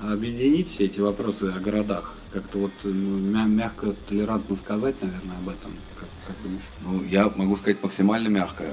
[0.00, 2.12] объединить все эти вопросы о городах.
[2.36, 5.72] Как-то вот э, мя- мягко, толерантно сказать, наверное, об этом.
[5.98, 6.62] Как, как думаешь?
[6.82, 8.64] Ну, я могу сказать максимально мягко.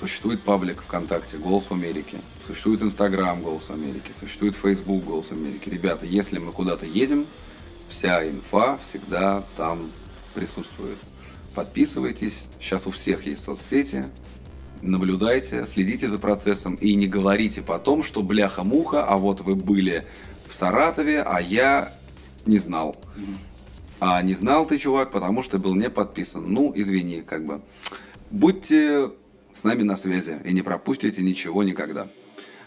[0.00, 2.18] Существует паблик ВКонтакте «Голос Америки»,
[2.48, 5.68] существует Инстаграм «Голос Америки», существует Фейсбук «Голос Америки».
[5.68, 7.28] Ребята, если мы куда-то едем,
[7.86, 9.92] вся инфа всегда там
[10.34, 10.98] присутствует.
[11.54, 14.06] Подписывайтесь, сейчас у всех есть соцсети,
[14.82, 20.08] наблюдайте, следите за процессом и не говорите потом, что бляха-муха, а вот вы были
[20.48, 21.92] в Саратове, а я
[22.46, 22.96] не знал.
[24.00, 26.50] А не знал ты, чувак, потому что был не подписан.
[26.50, 27.60] Ну, извини, как бы.
[28.30, 29.10] Будьте
[29.52, 32.08] с нами на связи и не пропустите ничего никогда.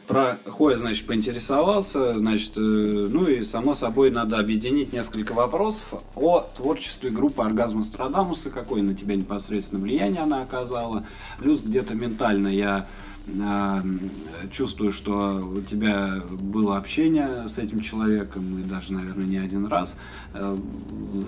[0.08, 6.42] Про Хоя, значит, поинтересовался, значит, э, ну и само собой надо объединить несколько вопросов о
[6.42, 11.08] творчестве группы Оргазм Страдамуса, какое на тебя непосредственно влияние она оказала,
[11.40, 12.86] плюс где-то ментально я
[13.28, 13.84] э,
[14.52, 19.98] чувствую, что у тебя было общение с этим человеком, и даже, наверное, не один раз.
[20.34, 20.58] Э,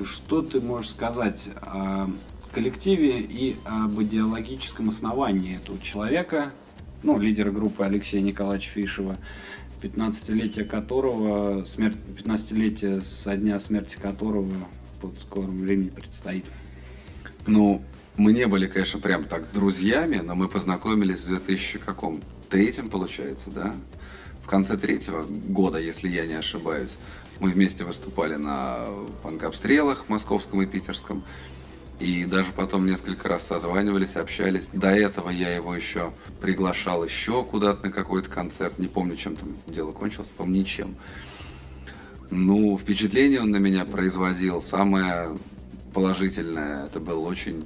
[0.05, 2.09] Что ты можешь сказать о
[2.51, 6.53] коллективе и об идеологическом основании этого человека,
[7.03, 9.17] ну, лидера группы Алексея Николаевича Фишева,
[9.81, 14.49] 15-летие которого, смерть, 15-летие со дня смерти которого
[15.01, 16.45] в скором времени предстоит.
[17.45, 17.81] Ну,
[18.17, 22.21] мы не были, конечно, прям так друзьями, но мы познакомились в 2000 каком?
[22.49, 23.75] Третьем, получается, да?
[24.43, 26.97] В конце третьего года, если я не ошибаюсь.
[27.39, 28.85] Мы вместе выступали на
[29.23, 31.23] панкобстрелах московском и питерском.
[31.99, 34.69] И даже потом несколько раз созванивались, общались.
[34.71, 38.79] До этого я его еще приглашал еще куда-то на какой-то концерт.
[38.79, 40.95] Не помню, чем там дело кончилось, помню, ничем.
[42.31, 44.61] Ну, впечатление он на меня производил.
[44.61, 45.37] Самое
[45.93, 47.65] положительное, это был очень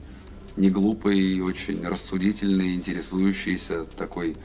[0.60, 4.36] неглупый, очень рассудительный, интересующийся, такой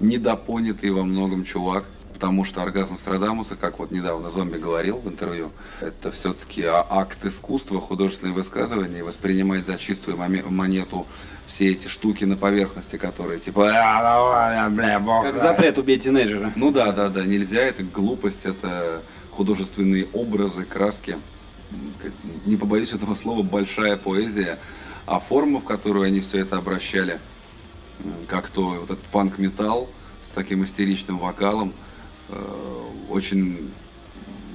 [0.00, 1.84] недопонятый во многом чувак.
[2.14, 7.80] потому что оргазм Страдамуса, как вот недавно зомби говорил в интервью, это все-таки акт искусства,
[7.80, 11.06] художественное высказывание, воспринимать за чистую монету
[11.46, 13.70] все эти штуки на поверхности, которые типа...
[13.72, 16.52] «А, бля, бог, как запрет убить тинейджера.
[16.56, 21.18] Ну да, да, да, нельзя, это глупость, это художественные образы, краски.
[22.46, 24.58] Не побоюсь этого слова, большая поэзия.
[25.08, 27.18] А форма, в которую они все это обращали,
[28.26, 29.88] как то вот этот панк-металл
[30.22, 31.72] с таким истеричным вокалом,
[32.28, 33.72] э, очень,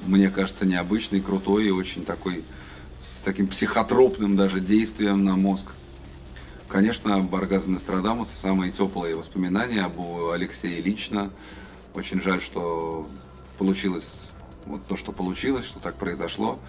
[0.06, 2.44] мне кажется, необычный, крутой и очень такой,
[3.02, 5.66] с таким психотропным даже действием на мозг.
[6.68, 10.00] Конечно, об оргазме Нострадамуса самые теплые воспоминания об
[10.30, 11.32] Алексее лично.
[11.96, 13.10] Очень жаль, что
[13.58, 14.22] получилось
[14.66, 16.60] вот то, что получилось, что так произошло.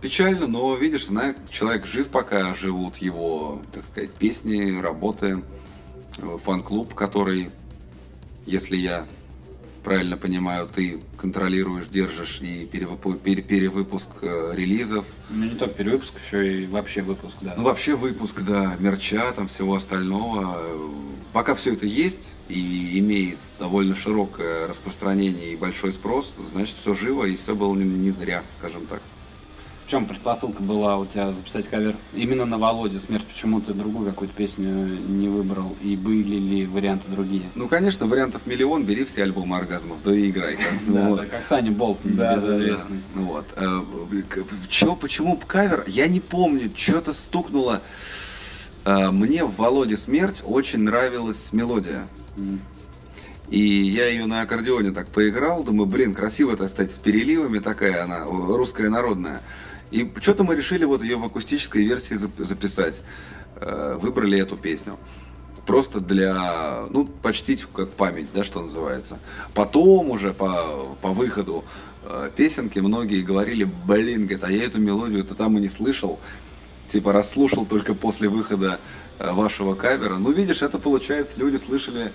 [0.00, 5.42] Печально, но видишь, знаю, человек жив пока, живут его, так сказать, песни, работы,
[6.44, 7.50] фан-клуб, который,
[8.46, 9.06] если я
[9.84, 15.04] правильно понимаю, ты контролируешь, держишь и перевыпу- пере- перевыпуск э, релизов.
[15.30, 17.54] Ну не только перевыпуск, еще и вообще выпуск, да.
[17.56, 20.62] Ну вообще выпуск, да, мерча, там всего остального.
[21.32, 27.24] Пока все это есть и имеет довольно широкое распространение и большой спрос, значит все живо
[27.24, 29.00] и все было не, не зря, скажем так.
[29.90, 33.26] Чем предпосылка была у тебя записать кавер именно на Володе «Смерть»?
[33.26, 35.76] Почему ты другую какую-то песню не выбрал?
[35.82, 37.50] И были ли варианты другие?
[37.56, 38.84] Ну, конечно, вариантов миллион.
[38.84, 40.56] Бери все альбомы оргазмов, да и играй.
[40.86, 43.00] Да, как Саня Болтон, безызвестный.
[43.16, 43.46] Вот.
[43.56, 43.80] Э,
[45.00, 45.82] почему кавер?
[45.88, 46.70] Я не помню.
[46.72, 47.82] Что-то стукнуло.
[48.84, 52.06] Э, мне в Володе «Смерть» очень нравилась мелодия.
[53.50, 58.04] И я ее на аккордеоне так поиграл, думаю, блин, красиво это стать с переливами, такая
[58.04, 59.40] она, русская народная.
[59.90, 63.02] И что-то мы решили вот ее в акустической версии записать.
[63.62, 64.98] Э, выбрали эту песню.
[65.66, 69.18] Просто для, ну, почтить как память, да, что называется.
[69.54, 71.64] Потом уже по, по выходу
[72.02, 76.18] э, песенки многие говорили, блин, говорит, а я эту мелодию-то там и не слышал.
[76.88, 78.80] Типа расслушал только после выхода
[79.18, 80.16] э, вашего кавера.
[80.16, 82.12] Ну, видишь, это получается, люди слышали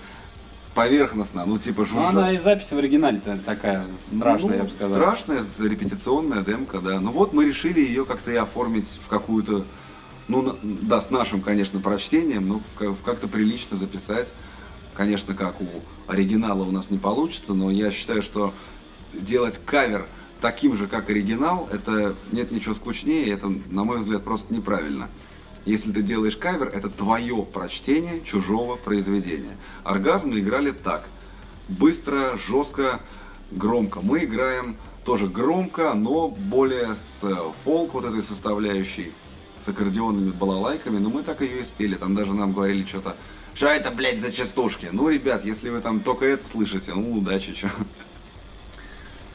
[0.76, 2.12] поверхностно, ну типа жужжа.
[2.12, 4.96] Ну, она и запись в оригинале-то такая страшная, ну, я бы сказал.
[4.96, 7.00] Страшная, репетиционная демка, да.
[7.00, 9.64] Ну вот мы решили ее как-то и оформить в какую-то,
[10.28, 12.62] ну да, с нашим, конечно, прочтением, но
[13.04, 14.32] как-то прилично записать.
[14.94, 15.66] Конечно, как у
[16.06, 18.52] оригинала у нас не получится, но я считаю, что
[19.14, 20.06] делать кавер
[20.42, 25.08] таким же, как оригинал, это нет ничего скучнее, это, на мой взгляд, просто неправильно.
[25.66, 29.56] Если ты делаешь кавер, это твое прочтение чужого произведения.
[29.82, 31.08] Оргазмы играли так.
[31.68, 33.00] Быстро, жестко,
[33.50, 34.00] громко.
[34.00, 39.12] Мы играем тоже громко, но более с э, фолк вот этой составляющей,
[39.58, 41.96] с аккордеонными балалайками, но мы так ее и спели.
[41.96, 43.16] Там даже нам говорили что-то,
[43.52, 44.90] что это, блядь, за частушки?
[44.92, 47.70] Ну, ребят, если вы там только это слышите, ну, удачи, что.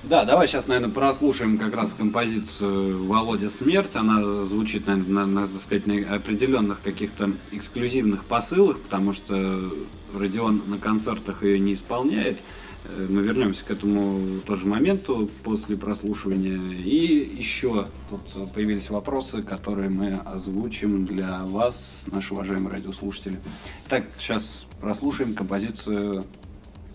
[0.04, 3.96] Да, давай сейчас, наверное, прослушаем как раз композицию Володя Смерть.
[3.96, 9.72] Она звучит, наверное, на, сказать, на определенных каких-то эксклюзивных посылах, потому что
[10.16, 12.40] Родион на концертах ее не исполняет.
[12.86, 16.60] Э, мы вернемся к этому тоже моменту после прослушивания.
[16.80, 23.40] И еще тут появились вопросы, которые мы озвучим для вас, наши уважаемые радиослушатели.
[23.88, 26.26] Так, сейчас прослушаем композицию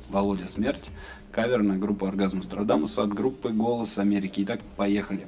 [0.09, 0.91] Володя Смерть
[1.37, 4.43] кавер на группу Оргазм Страдамус от группы Голос Америки.
[4.43, 5.27] Итак, поехали.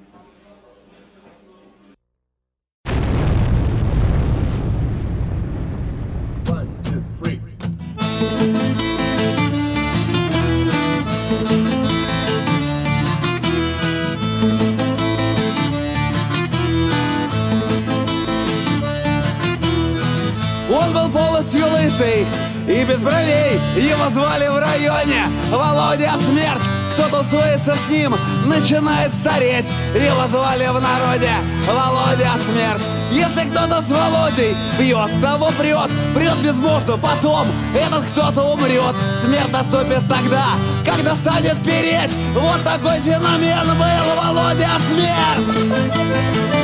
[20.70, 26.62] Он был полностью лысый и без бровей Его звали в районе Володя Смерть
[26.92, 28.14] Кто тусуется с ним,
[28.44, 31.32] начинает стареть Его звали в народе
[31.66, 38.94] Володя Смерть если кто-то с Володей пьет, того прет, прет безбожно, потом этот кто-то умрет.
[39.24, 40.48] Смерть наступит тогда,
[40.84, 42.12] когда станет переть.
[42.34, 46.57] Вот такой феномен был Володя Смерть.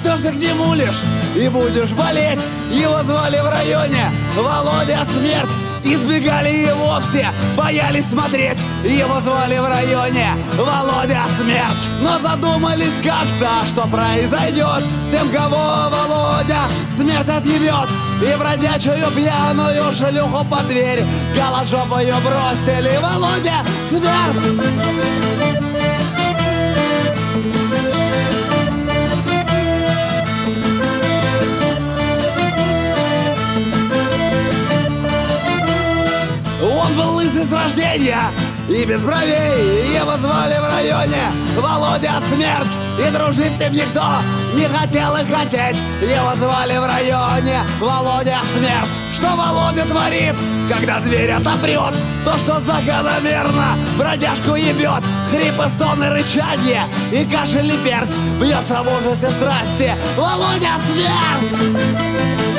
[0.00, 1.02] Прикоснешься к нему лишь
[1.36, 2.40] и будешь болеть.
[2.70, 5.50] Его звали в районе Володя Смерть.
[5.82, 8.58] Избегали его все, боялись смотреть.
[8.84, 11.88] Его звали в районе Володя Смерть.
[12.00, 16.62] Но задумались как-то, что произойдет С тем, кого Володя
[16.96, 17.88] смерть отъебет
[18.22, 22.98] И бродячую пьяную шлюху под дверь Голожопую бросили.
[23.02, 24.80] Володя Смерть
[37.52, 38.20] рождения
[38.68, 39.94] и без бровей.
[39.94, 44.02] Его звали в районе Володя Смерть И дружить с ним никто
[44.54, 45.76] не хотел и хотеть.
[46.00, 50.36] Его звали в районе Володя Смерть Что Володя творит,
[50.68, 51.94] когда дверь отопрет
[52.24, 56.82] То, что закономерно бродяжку ебет Хрипы, стоны, рычанье
[57.12, 58.10] и кашель и перц.
[58.40, 62.49] Бьется в ужасе страсти Володя Смерть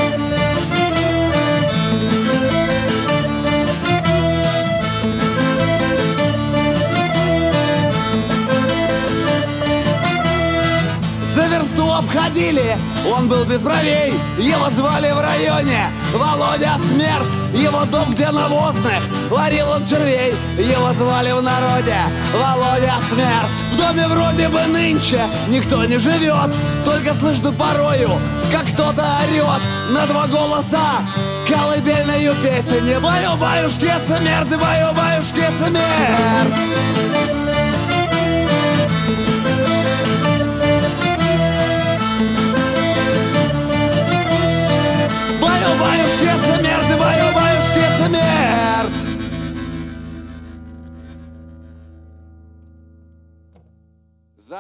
[11.97, 12.77] Обходили,
[13.15, 15.85] он был без бровей Его звали в районе.
[16.13, 21.97] Володя Смерть Его дом, где навозных варил он червей Его звали в народе.
[22.33, 23.61] Володя Смерть.
[23.73, 26.53] В доме вроде бы нынче никто не живет
[26.85, 28.11] Только слышно порою,
[28.51, 29.61] как кто-то орет
[29.91, 31.01] На два голоса.
[31.47, 37.10] Колыбельную песни Баю-баюшки смерть, баю-баюшки смерть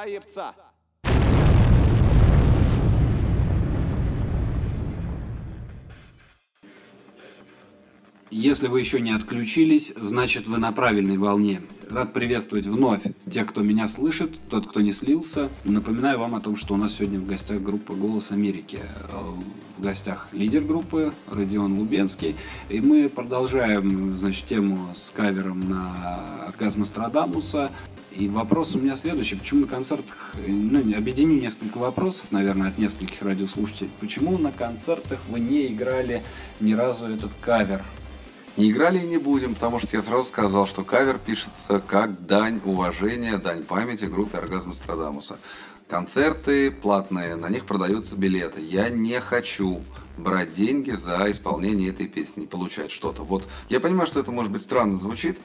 [0.01, 0.70] praia e
[8.31, 11.61] Если вы еще не отключились, значит вы на правильной волне.
[11.89, 15.49] Рад приветствовать вновь тех, кто меня слышит, тот, кто не слился.
[15.65, 18.79] Напоминаю вам о том, что у нас сегодня в гостях группа «Голос Америки».
[19.11, 19.17] Э,
[19.77, 22.37] В гостях лидер группы Родион Лубенский.
[22.69, 27.69] И мы продолжаем, значит, тему с кавером на оргазм Астрадамуса.
[28.11, 29.35] И вопрос у меня следующий.
[29.35, 33.89] Почему на концертах, ну, объединю несколько вопросов, наверное, от нескольких радиослушателей.
[33.99, 36.23] Почему на концертах вы не играли
[36.61, 37.83] ни разу этот кавер?
[38.57, 42.59] Не играли и не будем, потому что я сразу сказал, что кавер пишется как дань
[42.65, 45.37] уважения, дань памяти группе Оргазм Страдамуса.
[45.87, 48.61] Концерты платные, на них продаются билеты.
[48.61, 49.81] Я не хочу
[50.17, 53.23] брать деньги за исполнение этой песни, получать что-то.
[53.23, 55.39] Вот я понимаю, что это может быть странно звучит,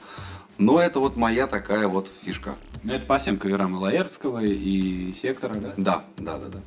[0.57, 2.55] но это вот моя такая вот фишка.
[2.83, 5.73] Ну, это по всем каверам и Лаертского, и Сектора, да?
[5.77, 6.59] Да, да, да, да.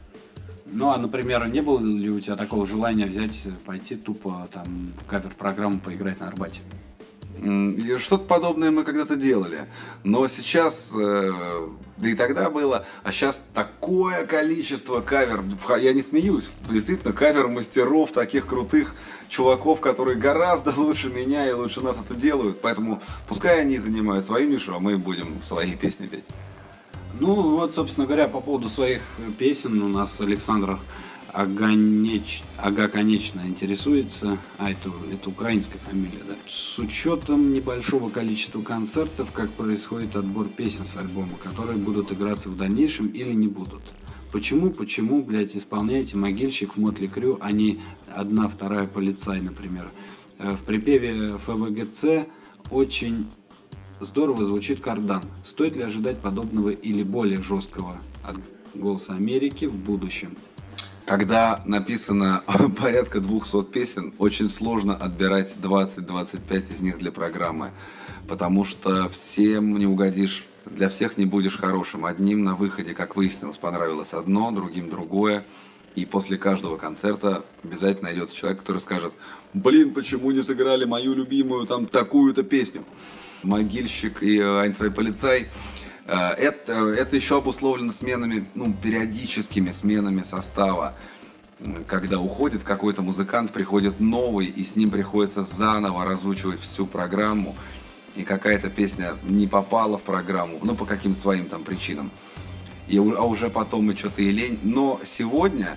[0.73, 5.81] Ну, а, например, не было ли у тебя такого желания взять, пойти тупо там кавер-программу
[5.81, 6.61] поиграть на Арбате?
[7.99, 9.67] Что-то подобное мы когда-то делали.
[10.05, 11.33] Но сейчас, э,
[11.97, 15.43] да и тогда было, а сейчас такое количество кавер,
[15.79, 18.95] я не смеюсь, действительно, кавер мастеров, таких крутых
[19.29, 22.61] чуваков, которые гораздо лучше меня и лучше нас это делают.
[22.61, 26.25] Поэтому пускай они занимают свою нишу, а мы будем свои песни петь.
[27.19, 29.03] Ну, вот, собственно говоря, по поводу своих
[29.39, 30.79] песен у нас Александр
[31.33, 32.43] Аганеч...
[32.57, 34.39] Ага, конечно, интересуется.
[34.59, 36.35] А, это, это украинская фамилия, да?
[36.47, 42.57] С учетом небольшого количества концертов, как происходит отбор песен с альбома, которые будут играться в
[42.57, 43.83] дальнейшем или не будут.
[44.33, 47.81] Почему, почему, блядь, исполняете «Могильщик» в Мотли Крю, а не
[48.15, 49.91] «Одна, вторая, полицай», например?
[50.39, 52.29] Э, В припеве ФВГЦ
[52.71, 53.27] очень
[54.01, 55.23] здорово звучит кардан.
[55.45, 58.37] Стоит ли ожидать подобного или более жесткого от
[58.75, 60.37] «Голоса Америки» в будущем?
[61.05, 62.43] Когда написано
[62.81, 67.71] порядка 200 песен, очень сложно отбирать 20-25 из них для программы,
[68.29, 72.05] потому что всем не угодишь, для всех не будешь хорошим.
[72.05, 75.45] Одним на выходе, как выяснилось, понравилось одно, другим другое.
[75.97, 79.13] И после каждого концерта обязательно найдется человек, который скажет,
[79.53, 82.85] блин, почему не сыграли мою любимую там такую-то песню.
[83.43, 85.49] Могильщик и э, Айнцвай полицай.
[86.07, 90.95] Э, Это, это еще обусловлено сменами, ну, периодическими сменами состава.
[91.87, 97.55] Когда уходит какой-то музыкант, приходит новый, и с ним приходится заново разучивать всю программу.
[98.17, 102.11] И какая-то песня не попала в программу, ну, по каким-то своим там причинам.
[102.89, 104.59] И, а уже потом и что-то и лень.
[104.63, 105.77] Но сегодня,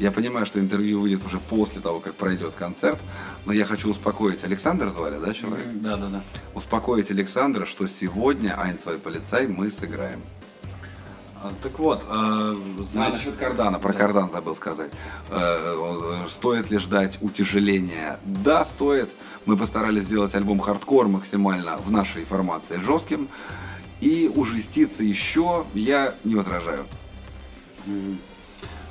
[0.00, 2.98] я понимаю, что интервью выйдет уже после того, как пройдет концерт,
[3.44, 4.42] но я хочу успокоить.
[4.44, 5.66] Александр звали, да, человек?
[5.74, 6.22] Да, да, да.
[6.54, 10.20] Успокоить Александра, что сегодня Айнцвай полицай мы сыграем.
[11.62, 13.98] Так вот, э, А значит, насчет кардана, про Да.
[13.98, 14.90] кардан забыл сказать.
[15.30, 15.36] Э,
[16.24, 18.18] э, Стоит ли ждать утяжеления?
[18.24, 19.08] Да, стоит.
[19.46, 23.28] Мы постарались сделать альбом хардкор максимально в нашей формации жестким.
[24.02, 26.86] И ужеститься еще я не возражаю.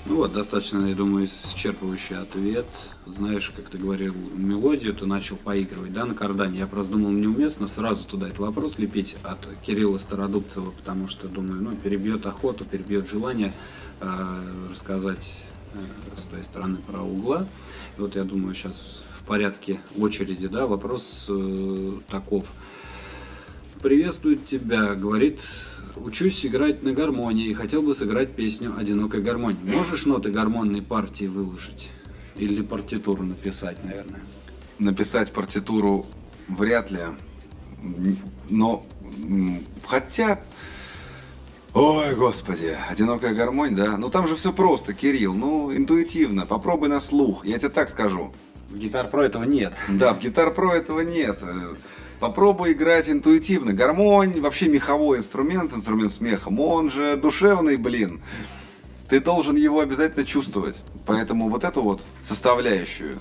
[0.05, 2.65] Ну вот, достаточно, я думаю, исчерпывающий ответ.
[3.05, 6.59] Знаешь, как ты говорил, мелодию ты начал поигрывать, да, на кардане.
[6.59, 11.61] Я просто думал, неуместно сразу туда этот вопрос лепить от Кирилла Стародубцева, потому что, думаю,
[11.61, 13.53] ну, перебьет охоту, перебьет желание
[13.99, 15.43] э, рассказать
[15.73, 17.45] э, с твоей стороны про угла.
[17.97, 22.45] И вот я думаю, сейчас в порядке очереди, да, вопрос э, таков.
[23.81, 25.41] Приветствует тебя, говорит,
[25.97, 29.55] учусь играть на гармонии и хотел бы сыграть песню «Одинокая гармонь».
[29.63, 31.89] Можешь ноты гармонной партии выложить?
[32.35, 34.21] Или партитуру написать, наверное?
[34.77, 36.05] Написать партитуру
[36.47, 37.01] вряд ли.
[38.49, 38.85] Но,
[39.85, 40.41] хотя...
[41.73, 43.97] Ой, господи, одинокая гармонь, да?
[43.97, 48.33] Ну там же все просто, Кирилл, ну интуитивно, попробуй на слух, я тебе так скажу.
[48.69, 49.73] В Гитар Про этого нет.
[49.87, 51.39] Да, в Гитар Про этого нет.
[52.19, 53.73] Попробуй играть интуитивно.
[53.73, 58.21] Гармонь, вообще меховой инструмент, инструмент смехом, он же душевный, блин.
[59.09, 60.81] Ты должен его обязательно чувствовать.
[61.05, 63.19] Поэтому вот эту вот составляющую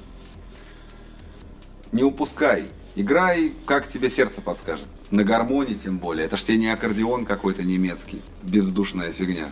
[1.93, 2.65] не упускай.
[2.97, 4.87] Играй, как тебе сердце подскажет.
[5.11, 6.27] На гармонии тем более.
[6.27, 8.23] Это ж тебе не аккордеон какой-то немецкий.
[8.43, 9.49] Бездушная фигня.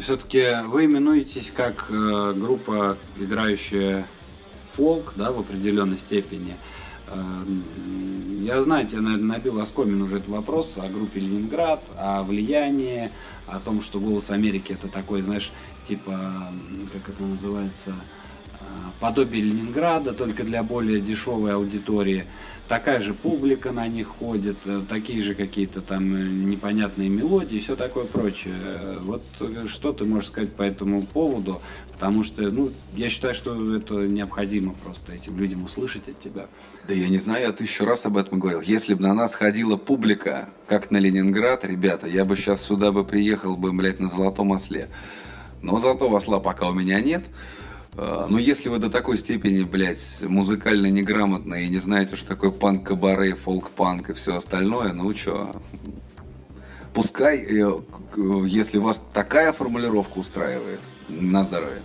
[0.00, 4.06] Все-таки вы именуетесь как э, группа, играющая
[4.74, 6.56] фолк, да, в определенной степени.
[7.10, 7.44] Э,
[8.40, 13.10] я знаю, тебе, наверное, набил оскомин уже этот вопрос о группе Ленинград, о влиянии,
[13.46, 15.50] о том, что «Голос Америки» это такой, знаешь,
[15.84, 16.18] типа,
[16.92, 18.64] как это называется, э,
[19.00, 22.26] подобие Ленинграда, только для более дешевой аудитории.
[22.70, 27.58] Такая же публика на них ходит, э, такие же какие-то там э, непонятные мелодии и
[27.60, 28.54] все такое прочее.
[28.64, 29.24] Э, Вот
[29.66, 31.60] что ты можешь сказать по этому поводу?
[31.90, 36.46] Потому что, ну, я считаю, что это необходимо просто этим людям услышать от тебя.
[36.86, 38.60] Да я не знаю, я тысячу раз об этом говорил.
[38.60, 43.02] Если бы на нас ходила публика, как на Ленинград, ребята, я бы сейчас сюда бы
[43.04, 44.88] приехал бы, блядь, на золотом осле.
[45.60, 47.24] Но золотого осла пока у меня нет.
[48.00, 52.50] Э, Но если вы до такой степени, блядь, музыкально неграмотные и не знаете, что такое
[52.50, 55.50] панк-кабаре, фолк-панк и все остальное, ну чё,
[56.94, 57.72] пускай, э,
[58.12, 61.82] к- если вас такая формулировка устраивает, на здоровье.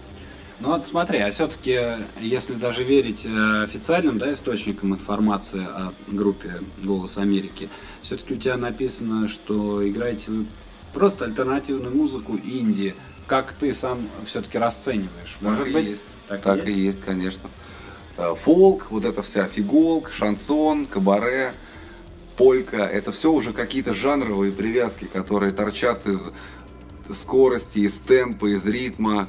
[0.61, 1.77] Ну вот смотри, а все-таки,
[2.21, 7.67] если даже верить э, официальным да, источникам информации о группе «Голос Америки»,
[8.01, 10.45] все-таки у тебя написано, что играете вы
[10.93, 12.95] просто альтернативную музыку инди.
[13.27, 15.37] Как ты сам все-таки расцениваешь?
[15.41, 16.03] Может Так и быть, есть.
[16.27, 16.97] так, Так, и и есть?
[16.97, 17.49] есть, конечно.
[18.17, 21.53] Э, Фолк, вот эта вся фиголк, шансон, кабаре,
[22.37, 26.29] полька, это все уже какие-то жанровые привязки, которые торчат из
[27.15, 29.27] скорости, из темпа, из ритма.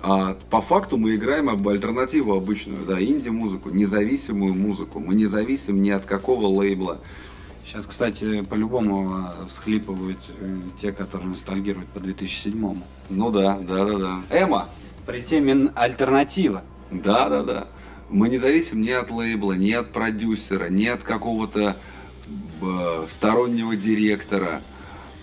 [0.00, 4.98] А по факту мы играем об альтернативу обычную, да, инди-музыку, независимую музыку.
[4.98, 6.98] Мы не зависим ни от какого лейбла.
[7.64, 12.78] Сейчас, кстати, по-любому э, всхлипывают э, те, которые ностальгируют по 2007-му.
[13.08, 14.22] Ну да, да, да, да.
[14.30, 14.68] Эма,
[15.06, 16.62] При теме альтернатива.
[16.90, 17.68] Да, да, да.
[18.10, 21.76] Мы не зависим ни от лейбла, ни от продюсера, ни от какого-то
[22.60, 24.60] э, стороннего директора.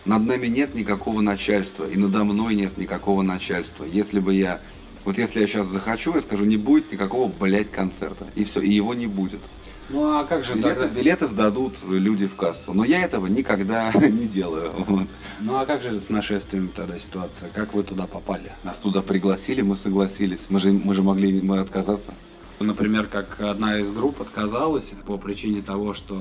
[0.05, 3.83] Над нами нет никакого начальства, и надо мной нет никакого начальства.
[3.83, 4.59] Если бы я,
[5.05, 8.25] вот если я сейчас захочу, я скажу, не будет никакого, блядь, концерта.
[8.33, 9.41] И все, и его не будет.
[9.89, 10.87] Ну а как же Билеты, тогда?
[10.87, 12.73] билеты сдадут люди в кассу.
[12.73, 14.71] Но я этого никогда не делаю.
[14.77, 15.07] Вот.
[15.39, 17.49] Ну а как же с нашествием тогда ситуация?
[17.49, 18.51] Как вы туда попали?
[18.63, 20.47] Нас туда пригласили, мы согласились.
[20.49, 22.13] Мы же, мы же могли мы отказаться.
[22.59, 26.19] Например, как одна из групп отказалась по причине того, что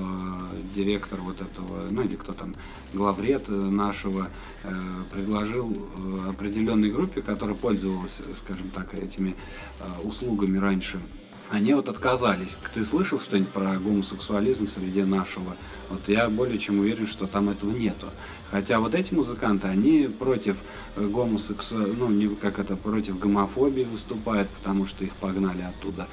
[0.72, 2.54] директор вот этого, ну или кто там,
[2.94, 4.28] главред нашего,
[4.62, 4.68] э,
[5.10, 9.34] предложил э, определенной группе, которая пользовалась, скажем так, этими
[9.80, 11.00] э, услугами раньше,
[11.50, 12.58] они вот отказались.
[12.74, 15.56] Ты слышал что-нибудь про гомосексуализм в среде нашего?
[15.88, 18.08] Вот я более чем уверен, что там этого нету.
[18.50, 20.58] Хотя вот эти музыканты, они против
[20.96, 21.76] гомосексу...
[21.76, 26.08] ну, не, как это, против гомофобии выступают, потому что их погнали оттуда.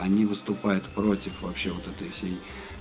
[0.00, 2.38] Они выступают против вообще вот этой всей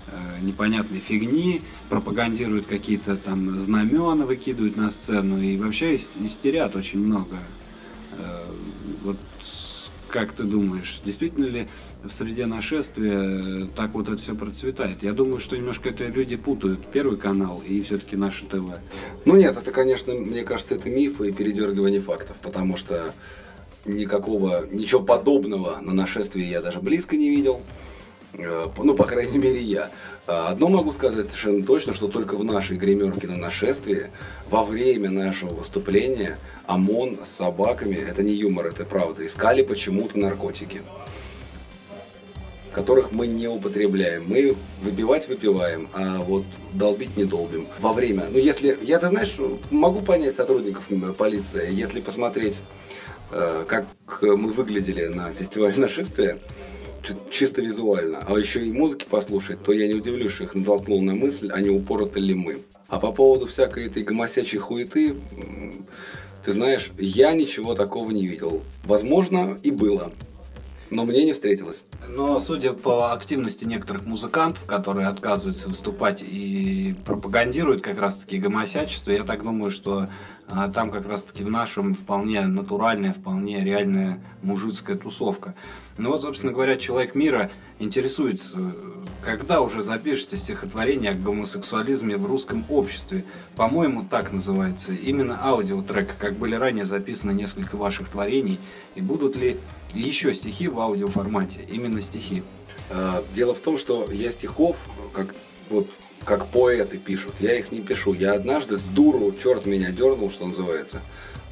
[0.07, 6.99] э, непонятной фигни, пропагандируют какие-то там знамена, выкидывают на сцену и вообще ис- истерят очень
[6.99, 7.37] много.
[8.13, 8.47] Э,
[9.03, 9.17] вот
[10.15, 11.67] как ты думаешь, действительно ли
[12.01, 15.03] в среде нашествия так вот это все процветает?
[15.03, 18.79] Я думаю, что немножко это люди путают Первый канал и все-таки наше ТВ.
[19.25, 23.13] Ну нет, это, конечно, мне кажется, это миф и передергивание фактов, потому что
[23.83, 27.59] никакого, ничего подобного на нашествии я даже близко не видел.
[28.37, 29.91] Э, Ну, по крайней мере, я.
[30.25, 34.09] Одно могу сказать совершенно точно, что только в нашей гримерке на нашествии
[34.49, 40.81] во время нашего выступления ОМОН с собаками, это не юмор, это правда, искали почему-то наркотики
[42.71, 44.25] которых мы не употребляем.
[44.27, 47.69] Мы выпивать выпиваем, а вот долбить не долбим.
[47.79, 49.37] Во время, ну если, я, ты знаешь,
[49.71, 50.83] могу понять сотрудников
[51.17, 52.59] полиции, если посмотреть,
[53.31, 53.85] э, как
[54.21, 56.37] мы выглядели на фестивале нашествия,
[57.31, 61.13] чисто визуально, а еще и музыки послушать, то я не удивлюсь, что их натолкнул на
[61.13, 62.57] мысль, а не упороты ли мы.
[62.87, 65.15] А по поводу всякой этой гомосячей хуеты,
[66.43, 68.61] ты знаешь, я ничего такого не видел.
[68.85, 70.11] Возможно, и было.
[70.91, 71.81] Но мне не встретилось.
[72.07, 79.23] Но судя по активности некоторых музыкантов, которые отказываются выступать и пропагандируют как раз-таки гомосячество, я
[79.23, 80.07] так думаю, что
[80.47, 85.55] а, там как раз-таки в нашем вполне натуральная, вполне реальная мужицкая тусовка.
[85.97, 88.75] Ну вот, собственно говоря, человек мира интересуется,
[89.21, 93.25] когда уже запишете стихотворение о гомосексуализме в русском обществе.
[93.55, 94.93] По-моему, так называется.
[94.93, 98.59] Именно аудиотрек, как были ранее записаны несколько ваших творений.
[98.93, 99.57] И будут ли
[99.95, 101.59] еще стихи в аудиоформате?
[101.71, 102.43] Именно стихи.
[102.89, 104.75] А, Дело в том, что я стихов,
[105.13, 105.33] как
[105.69, 105.89] вот
[106.23, 108.13] как поэты пишут, я их не пишу.
[108.13, 111.01] Я однажды с дуру, черт меня дернул, что называется,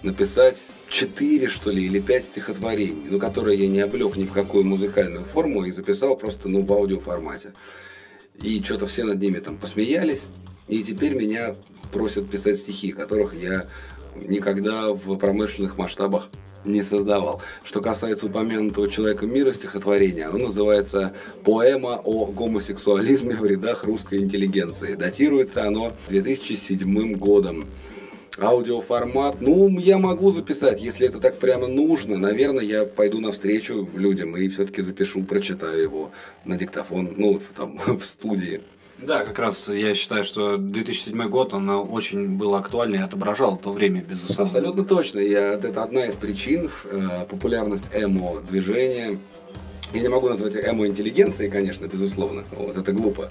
[0.02, 4.66] написать четыре, что ли, или пять стихотворений, ну, которые я не облег ни в какую
[4.66, 7.54] музыкальную форму и записал просто, ну, в аудиоформате.
[8.42, 10.24] И что-то все над ними там посмеялись,
[10.68, 11.56] и теперь меня
[11.92, 13.68] просят писать стихи, которых я
[14.16, 16.30] никогда в промышленных масштабах
[16.66, 17.42] не создавал.
[17.64, 24.96] Что касается упомянутого человека мира стихотворения, оно называется «Поэма о гомосексуализме в рядах русской интеллигенции».
[24.96, 27.66] Датируется оно 2007 годом.
[28.40, 32.18] Аудиоформат, ну, я могу записать, если это так прямо нужно.
[32.18, 36.12] Наверное, я пойду навстречу людям и все-таки запишу, прочитаю его
[36.44, 38.62] на диктофон, ну, там, в студии.
[39.00, 43.74] Да, как раз я считаю, что 2007 год, он очень был актуальный и отображал то
[43.74, 44.46] время, безусловно.
[44.46, 45.20] Абсолютно точно.
[45.20, 49.20] Я, это одна из причин, э, популярность эмо-движения.
[49.94, 52.44] Я не могу назвать эмо-интеллигенцией, конечно, безусловно.
[52.52, 53.30] Вот, это глупо.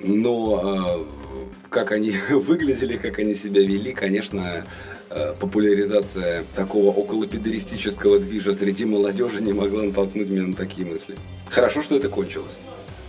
[0.00, 4.64] Но э, как они выглядели, как они себя вели, конечно,
[5.08, 11.16] э, популяризация такого околопедеристического движа среди молодежи не могла натолкнуть меня на такие мысли.
[11.48, 12.58] Хорошо, что это кончилось.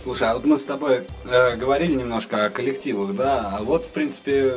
[0.04, 3.88] Слушай, а вот мы с тобой э, говорили немножко о коллективах, да, а вот, в
[3.88, 4.52] принципе,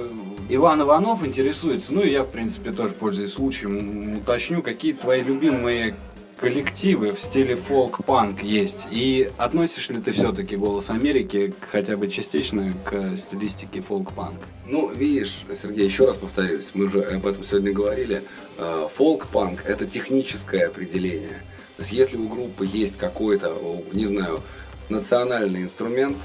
[0.50, 5.96] Иван Иванов интересуется, ну и я, в принципе, тоже, пользуясь случаем, уточню, какие твои любимые
[6.36, 12.74] коллективы в стиле фолк-панк есть, и относишь ли ты все-таки «Голос Америки» хотя бы частично
[12.84, 14.36] к стилистике фолк-панк?
[14.68, 18.22] Ну, видишь, Сергей, еще раз повторюсь, мы уже об этом сегодня говорили.
[18.58, 21.42] Э, Фолк-панк– это техническое определение.
[21.78, 24.42] То есть, если у группы есть какой-то, о, не знаю,
[24.90, 26.18] национальный инструмент,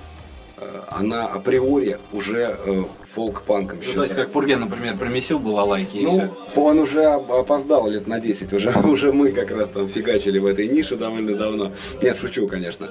[0.59, 2.85] э, она априори уже э,
[3.15, 6.31] фолк-панком Ну, то есть, как Фурген, например, промесил балалайки и Ну, все.
[6.57, 10.47] он уже оп- опоздал лет на 10, уже, уже мы как раз там фигачили в
[10.47, 11.73] этой нише довольно давно.
[12.03, 12.91] Нет, шучу, конечно.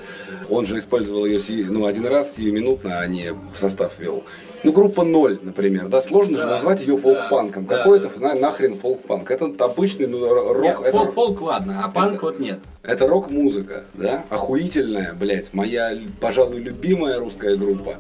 [0.50, 4.24] Он же использовал ее ну, один раз сиюминутно, а не в состав вел.
[4.64, 7.66] Ну, группа ноль, например, да, сложно же назвать ее фолк-панком.
[7.66, 9.32] да, Какой-то на- нахрен фолк-панк.
[9.32, 10.64] Это обычный ну, рок.
[10.64, 12.60] Нет, это- фол- фолк, ладно, а панк вот нет.
[12.84, 17.96] это рок-музыка, да, охуительная, блядь, моя, пожалуй, любимая русская группа.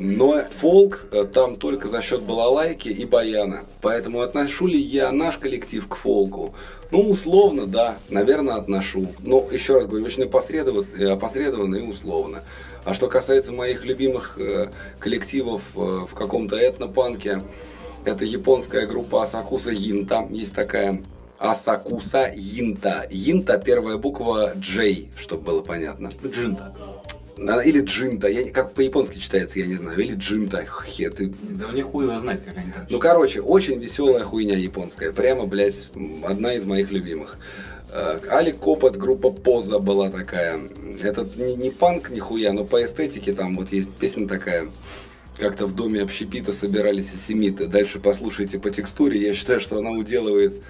[0.00, 3.62] Но фолк э, там только за счет балалайки и баяна.
[3.82, 6.54] Поэтому отношу ли я наш коллектив к фолку?
[6.92, 9.08] Ну, условно, да, наверное, отношу.
[9.24, 12.44] Но, еще раз говорю, очень опосредованно, э, опосредованно и условно.
[12.88, 17.42] А что касается моих любимых э, коллективов э, в каком-то этнопанке,
[18.06, 20.26] это японская группа Асакуса Йинта.
[20.30, 21.02] Есть такая
[21.36, 23.06] Асакуса Йинта.
[23.10, 26.14] Йинта первая буква J, чтобы было понятно.
[26.24, 26.74] Джинта.
[27.36, 28.26] Или Джинта.
[28.28, 29.98] Я, как по-японски читается, я не знаю.
[29.98, 30.64] Или Джинта.
[30.86, 31.30] Хе, ты...
[31.42, 35.12] Да мне хуй его знать, как они так Ну, короче, очень веселая хуйня японская.
[35.12, 35.90] Прямо, блядь,
[36.24, 37.36] одна из моих любимых.
[37.90, 40.60] Э, Али Копот, группа Поза была такая.
[41.02, 44.68] Это не, не панк нихуя, но по эстетике там вот есть песня такая.
[45.38, 47.66] Как-то в доме общепита собирались семиты.
[47.66, 49.20] Дальше послушайте по текстуре.
[49.20, 50.62] Я считаю, что она уделывает...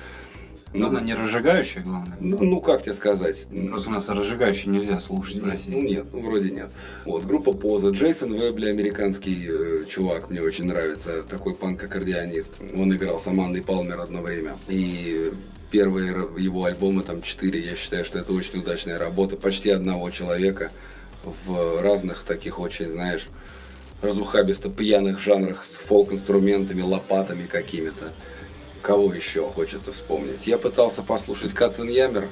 [0.75, 2.19] Но она не разжигающая, главное.
[2.21, 3.49] Ну, ну, как тебе сказать?
[3.71, 5.71] Просто у нас разжигающий нельзя слушать в России.
[5.71, 6.71] Ну нет, ну вроде нет.
[7.07, 7.89] Вот, группа Поза.
[7.89, 12.51] Джейсон Вебли, американский э, чувак, мне очень нравится, такой панк-аккордеонист.
[12.77, 14.59] Он играл с Амандой Палмер одно время.
[14.69, 15.33] И
[15.71, 16.09] первые
[16.39, 19.37] его альбомы, там четыре, я считаю, что это очень удачная работа.
[19.37, 20.71] Почти одного человека
[21.47, 23.27] в разных таких очень, знаешь,
[24.03, 28.13] разухабисто пьяных жанрах с фолк-инструментами, лопатами какими-то.
[28.83, 30.47] Кого еще хочется вспомнить?
[30.47, 32.29] Я пытался послушать Кацен Ямер,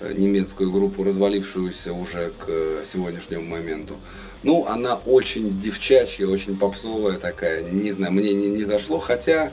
[0.00, 3.96] э, немецкую группу, развалившуюся уже к э, сегодняшнему моменту.
[4.42, 7.62] Ну, она очень девчачья, очень попсовая такая.
[7.62, 9.52] Не знаю, мне не, не зашло, хотя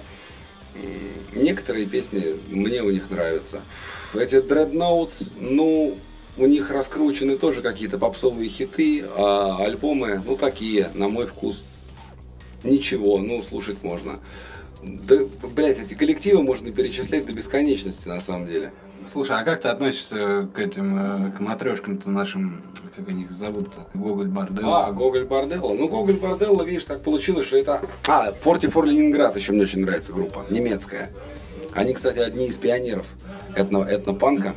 [1.33, 3.61] некоторые песни мне у них нравятся.
[4.13, 5.97] Эти Dreadnoughts, ну,
[6.37, 11.63] у них раскручены тоже какие-то попсовые хиты, а альбомы, ну, такие, на мой вкус,
[12.63, 14.19] ничего, ну, слушать можно.
[14.83, 15.15] Да,
[15.55, 18.71] блядь, эти коллективы можно перечислять до бесконечности, на самом деле.
[19.05, 22.61] Слушай, а как ты относишься к этим, э, к матрешкам-то нашим,
[22.95, 23.87] как они их зовут-то?
[23.95, 24.73] Гоголь Бардел?
[24.73, 25.73] А, Гоголь Борделло.
[25.73, 27.81] Ну, Гоголь Борделло, видишь, так получилось, что это...
[28.07, 31.09] А, Форти Фор Ленинград еще мне очень нравится группа, немецкая.
[31.73, 33.07] Они, кстати, одни из пионеров
[33.55, 34.55] этно, этнопанка.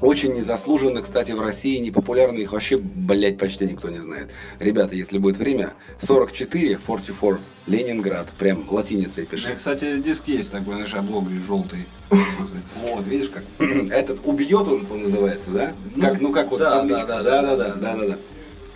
[0.00, 4.30] Очень незаслуженно, кстати, в России непопулярны их вообще, блять, почти никто не знает.
[4.58, 9.46] Ребята, если будет время, 44, 44, Ленинград, прям латиницей пиши.
[9.46, 11.86] меня, кстати, диск есть такой, знаешь, облогой желтый.
[12.10, 13.44] Вот, видишь как?
[13.90, 15.72] Этот убьет он, он называется, да?
[16.00, 17.06] Как, ну как вот да, табличка.
[17.06, 18.18] да, да, да, да, да, да, да.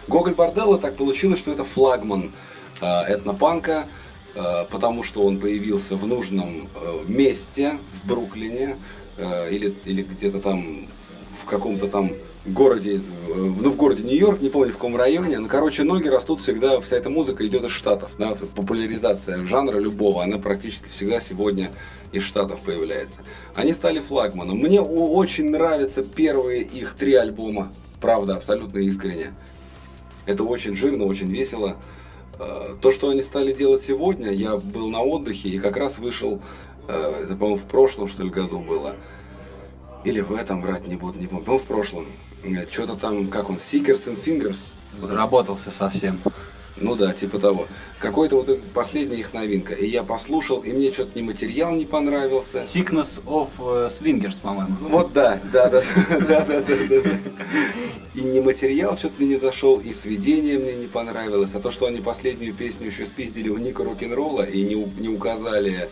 [0.09, 2.33] Гоголь Борделло так получилось, что это флагман
[2.81, 3.87] э, этнопанка,
[4.35, 8.77] э, потому что он появился в нужном э, месте в Бруклине
[9.51, 10.89] или, или где-то там
[11.43, 12.13] в каком-то там
[12.47, 16.41] городе, э, ну в городе Нью-Йорк, не помню в каком районе, но короче ноги растут
[16.41, 21.71] всегда, вся эта музыка идет из Штатов, да, популяризация жанра любого, она практически всегда сегодня
[22.13, 23.21] из Штатов появляется.
[23.55, 24.59] Они стали флагманом.
[24.59, 29.35] Мне очень нравятся первые их три альбома, правда, абсолютно искренне.
[30.27, 31.77] Это очень жирно, очень весело.
[32.39, 36.41] Э, То, что они стали делать сегодня, я был на отдыхе и как раз вышел,
[36.89, 38.97] э, это, по-моему, в прошлом, что ли, году было.
[40.05, 41.45] Или в этом, врать не буду, не помню.
[41.45, 42.07] По-моему, в прошлом.
[42.71, 44.73] Что-то там, как он, Seekers and Fingers.
[44.97, 46.21] Заработался совсем.
[46.77, 47.67] Ну да, типа того.
[47.99, 49.75] Какой-то вот это последняя их новинка.
[49.75, 52.63] И я послушал, и мне что-то ни материал не понравился.
[52.63, 54.77] Sickness of э, Swingers, по-моему.
[54.81, 57.19] Ну Вот да, да, да, да, да, да, да.
[58.15, 61.51] И не материал что-то мне не зашел, и сведение мне не понравилось.
[61.55, 65.91] А то, что они последнюю песню еще спиздили у Ника рок-н-ролла и не, не указали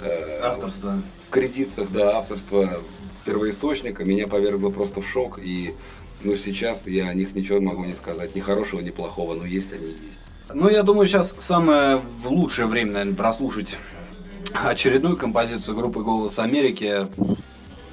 [0.00, 1.02] э, Авторство.
[1.26, 2.80] в кредитах, да, авторство
[3.24, 5.38] первоисточника, меня повергло просто в шок.
[5.42, 5.74] И
[6.22, 8.34] ну, сейчас я о них ничего могу не сказать.
[8.34, 10.20] Ни хорошего, ни плохого, но есть они и есть.
[10.52, 13.76] Ну, я думаю, сейчас самое лучшее время, наверное, прослушать
[14.52, 17.06] очередную композицию группы «Голос Америки»,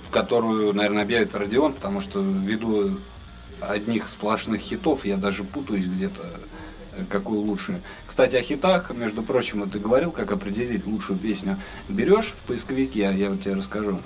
[0.09, 2.99] которую, наверное, объявит Родион, потому что ввиду
[3.59, 6.39] одних сплошных хитов я даже путаюсь где-то,
[7.09, 7.81] какую лучше.
[8.05, 11.59] Кстати, о хитах, между прочим, вот ты говорил, как определить лучшую песню.
[11.89, 13.99] Берешь в поисковике, я, я вот тебе расскажу,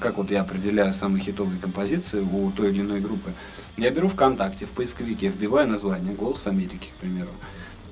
[0.00, 3.32] как вот я определяю самые хитовые композиции у той или иной группы.
[3.76, 7.30] Я беру ВКонтакте, в поисковике, вбиваю название «Голос Америки», к примеру.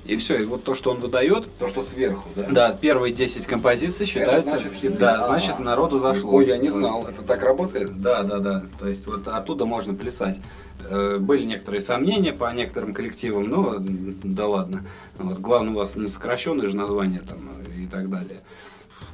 [0.05, 2.47] И все, и вот то, что он выдает, То, что сверху, да?
[2.49, 4.95] да, первые 10 композиций считаются, значит хиты.
[4.97, 5.23] да, Ага.
[5.25, 6.35] значит народу зашло.
[6.35, 7.07] Ой, я не знал.
[7.07, 7.99] Это так работает?
[8.01, 8.63] Да, да, да.
[8.77, 10.39] То есть вот оттуда можно плясать.
[10.87, 14.85] Э, Были некоторые сомнения по некоторым коллективам, но да ладно.
[15.17, 18.41] Вот, главное у вас не сокращенное же название там э, и так далее.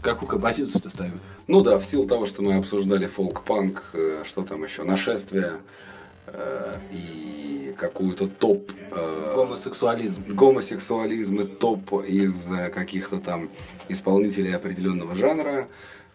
[0.01, 1.19] Какую композицию ты ставим?
[1.47, 5.53] Ну да, в силу того, что мы обсуждали фолк-панк, э, что там еще, нашествие
[6.91, 10.23] и какую-то топ э, Гомосексуализм.
[10.27, 13.49] гомосексуализм и топ из э, каких-то там
[13.89, 15.67] исполнителей определенного жанра.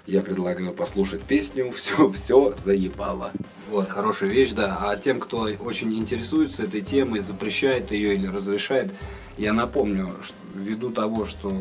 [0.07, 3.33] Я предлагаю послушать песню «Все, все заебало».
[3.71, 4.79] Вот, хорошая вещь, да.
[4.81, 8.93] А тем, кто очень интересуется этой темой, запрещает ее или разрешает,
[9.37, 11.55] я напомню, что ввиду того, что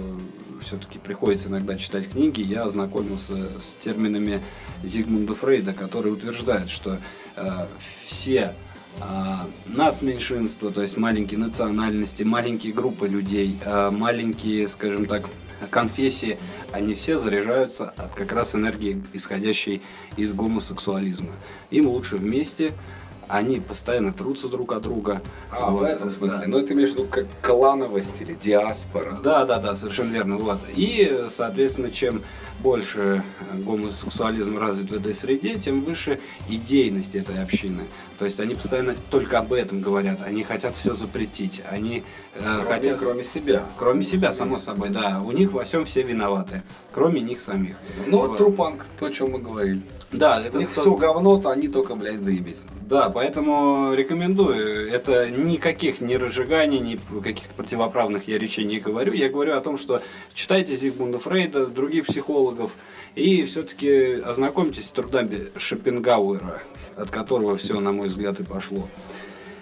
[0.62, 4.42] все-таки приходится иногда читать книги, я ознакомился с терминами
[4.84, 7.00] Зигмунда Фрейда, который утверждает, что
[7.36, 7.66] э,
[8.06, 8.56] все
[9.00, 9.04] э,
[9.68, 15.30] нацменьшинства, то есть маленькие национальности, маленькие группы людей, э, маленькие, скажем так,
[15.70, 16.38] конфессии,
[16.72, 19.82] они все заряжаются от как раз энергии, исходящей
[20.18, 21.32] из гомосексуализма.
[21.72, 22.72] Им лучше вместе,
[23.28, 25.22] они постоянно трутся друг от друга.
[25.52, 26.40] А, Вот, в этом смысле.
[26.40, 26.48] да.
[26.48, 29.18] Ну, это имеешь в виду как клановость или диаспора.
[29.24, 30.38] Да, да, да, совершенно верно.
[30.38, 30.60] Вот.
[30.76, 32.22] И, соответственно, чем
[32.66, 37.84] больше э, гомосексуализм развит в этой среде, тем выше идейность этой общины.
[38.18, 40.22] То есть они постоянно только об этом говорят.
[40.26, 41.62] Они хотят все запретить.
[41.70, 42.04] Они
[42.34, 42.98] э, Кроме, хотят...
[43.00, 43.64] кроме себя.
[43.78, 45.22] Кроме себя, само собой, да.
[45.24, 46.64] У них во всем все виноваты.
[46.92, 47.76] Кроме них самих.
[48.08, 48.38] Ну, вот Вот.
[48.40, 49.82] трупанк, то, о чем мы говорили.
[50.12, 52.64] Да, У это них тот- все говно, то они только, блядь, заебись.
[52.88, 54.90] Да, поэтому рекомендую.
[54.92, 59.12] Это никаких ни разжиганий, ни каких-то противоправных я речей не говорю.
[59.14, 60.02] Я говорю о том, что
[60.34, 62.55] читайте Зигмунда Фрейда, других психологов,
[63.16, 66.62] и все-таки ознакомьтесь с трудами Шопенгауэра,
[66.96, 68.88] от которого все, на мой взгляд, и пошло.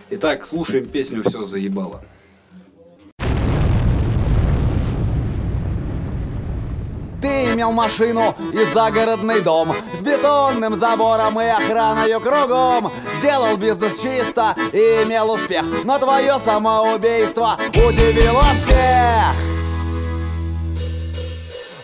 [0.09, 2.03] Итак, слушаем песню «Все заебало».
[7.21, 9.73] Ты имел машину и загородный дом.
[9.93, 12.91] С бетонным забором и охраною кругом.
[13.21, 15.63] Делал бизнес чисто и имел успех.
[15.85, 19.52] Но твое самоубийство удивило всех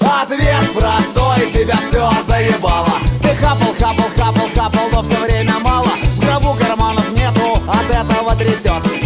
[0.09, 2.99] Ответ простой, тебя все заебало.
[3.21, 5.89] Ты хапал, хапал, хапал, хапал, но все время мало.
[6.15, 8.98] В гробу карманов нету, от этого трясет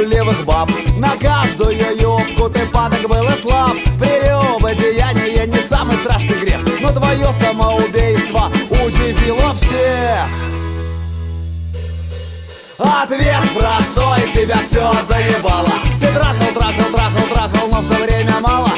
[0.00, 0.70] и левых баб.
[0.96, 3.76] На каждую юбку ты падок был и слаб.
[3.98, 6.60] Прелюбодеяние не самый страшный грех.
[6.80, 10.26] Но твое самоубийство удивило всех.
[12.78, 15.72] Ответ простой, тебя все заебало.
[16.00, 18.69] Ты трахал, трахал, трахал, трахал, но все время мало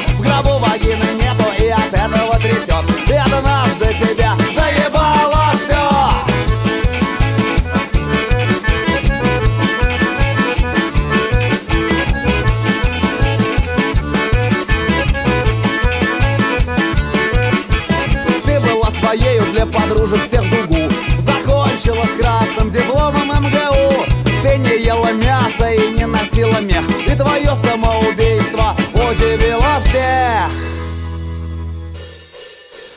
[26.31, 30.49] и не носила мех И твое самоубийство удивило всех.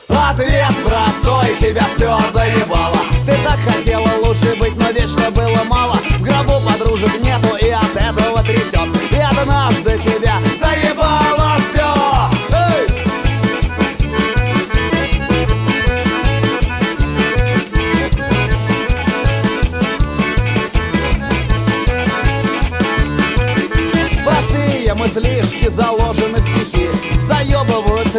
[0.09, 2.99] Ответ простой, тебя все заебало.
[3.25, 5.95] Ты так хотела лучше быть, но вечно было мало.
[6.19, 9.06] В гробу подружек нету и от этого трясет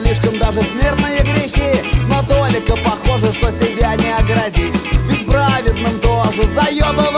[0.01, 1.83] слишком даже смертные грехи.
[2.09, 4.75] Но только похоже, что себя не оградить.
[5.09, 7.18] Ведь праведным тоже заебывает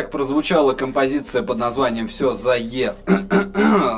[0.00, 2.94] Итак, прозвучала композиция под названием «Все за Е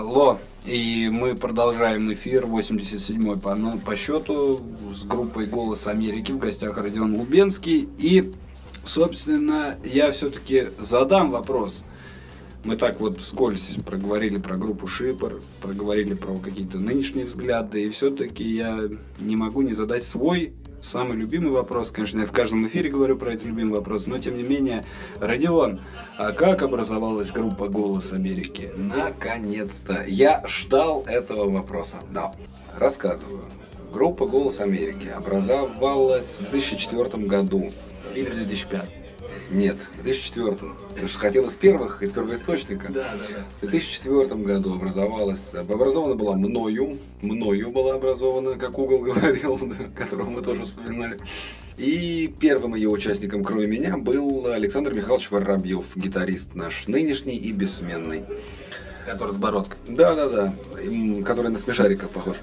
[0.03, 0.37] Ло».
[0.67, 4.61] И мы продолжаем эфир 87-й по, ну, по счету
[4.93, 7.89] с группой «Голос Америки» в гостях Родион Лубенский.
[7.99, 8.33] И,
[8.83, 11.85] собственно, я все-таки задам вопрос.
[12.65, 18.43] Мы так вот вскользь проговорили про группу Шипер, проговорили про какие-то нынешние взгляды, и все-таки
[18.43, 18.89] я
[19.21, 20.53] не могу не задать свой
[20.83, 21.91] самый любимый вопрос.
[21.91, 24.85] Конечно, я в каждом эфире говорю про этот любимый вопрос, но тем не менее,
[25.21, 25.81] Родион,
[26.19, 28.71] а как образовалась группа «Голос Америки»?
[28.77, 30.05] Наконец-то.
[30.07, 31.97] Я ждал этого вопроса.
[32.13, 32.33] Да.
[32.79, 33.45] Рассказываю.
[33.93, 37.73] Группа «Голос Америки» образовалась в 2004 году.
[38.15, 39.02] Или в 2005?
[39.51, 40.57] Нет, в 2004.
[40.99, 42.87] Ты же хотел из первых, из первоисточника.
[42.93, 43.67] Да, да, да.
[43.67, 50.31] В 2004 году образовалась, образована была мною, мною была образована, как угол говорил, да, которого
[50.31, 51.19] мы тоже вспоминали.
[51.79, 58.25] И первым ее участником, кроме меня, был Александр Михайлович Воробьев, гитарист наш нынешний и бессменный.
[59.07, 59.79] Который с бородкой.
[59.89, 60.55] Да-да-да,
[60.85, 62.37] м, который на смешариках похож.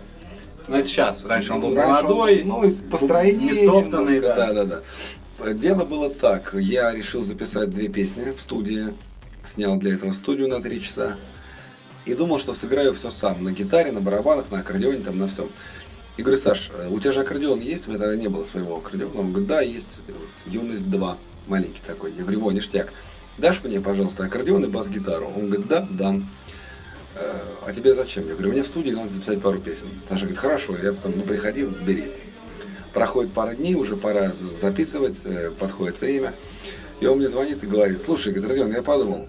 [0.67, 1.25] Ну, это сейчас.
[1.25, 4.47] Раньше он был Раньше он- молодой, ну, и построение не стоптанный, немножко, да.
[4.47, 4.81] да, да, да.
[5.45, 6.53] Дело было так.
[6.53, 8.93] Я решил записать две песни в студии.
[9.45, 11.17] Снял для этого студию на три часа.
[12.05, 13.43] И думал, что сыграю все сам.
[13.43, 15.49] На гитаре, на барабанах, на аккордеоне, там, на всем.
[16.17, 17.87] И говорю, Саш, э, у тебя же аккордеон есть?
[17.87, 19.19] У меня тогда не было своего аккордеона.
[19.19, 20.01] Он говорит, да, есть.
[20.45, 21.17] Юность 2.
[21.47, 22.11] Маленький такой.
[22.11, 22.91] Я говорю, во, ништяк.
[23.37, 25.31] Дашь мне, пожалуйста, аккордеон и бас-гитару?
[25.35, 26.29] Он говорит, да, дам.
[27.15, 28.27] «Э, А тебе зачем?
[28.27, 29.87] Я говорю, мне в студии надо записать пару песен.
[30.07, 32.11] Саша говорит, хорошо, я потом, ну приходи, бери.
[32.93, 36.33] Проходит пара дней, уже пора записывать, э, подходит время.
[36.99, 39.27] И он мне звонит и говорит, слушай, Родион, я подумал,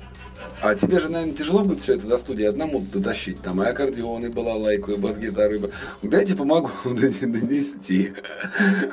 [0.62, 3.40] а тебе же, наверное, тяжело будет все это до студии одному дотащить.
[3.40, 5.54] Там и аккордеон, и балалайку, и бас-гитару.
[6.02, 6.08] И...
[6.08, 8.12] Дайте помогу дон- донести.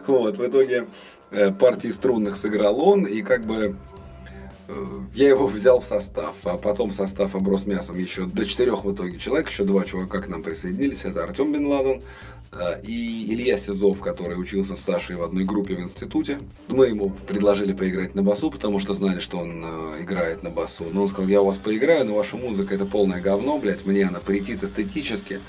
[0.07, 0.87] Вот, в итоге
[1.31, 3.75] э, партии струнных сыграл он, и как бы
[4.67, 8.93] э, я его взял в состав, а потом состав оброс мясом еще до четырех в
[8.93, 12.01] итоге человек, еще два чувака к нам присоединились, это Артем Бен Ладен
[12.83, 16.39] и Илья Сизов, который учился с Сашей в одной группе в институте.
[16.67, 20.85] Мы ему предложили поиграть на басу, потому что знали, что он э, играет на басу,
[20.91, 24.05] но он сказал, я у вас поиграю, но ваша музыка это полное говно, блядь, мне
[24.05, 25.41] она претит эстетически,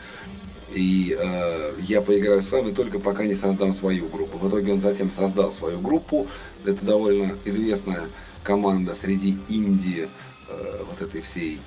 [0.75, 4.39] и э, я поиграю с вами только пока не создам свою группу.
[4.39, 6.27] В итоге он затем создал свою группу.
[6.65, 8.09] Это довольно известная
[8.43, 10.09] команда среди Индии,
[10.49, 11.59] э, вот этой всей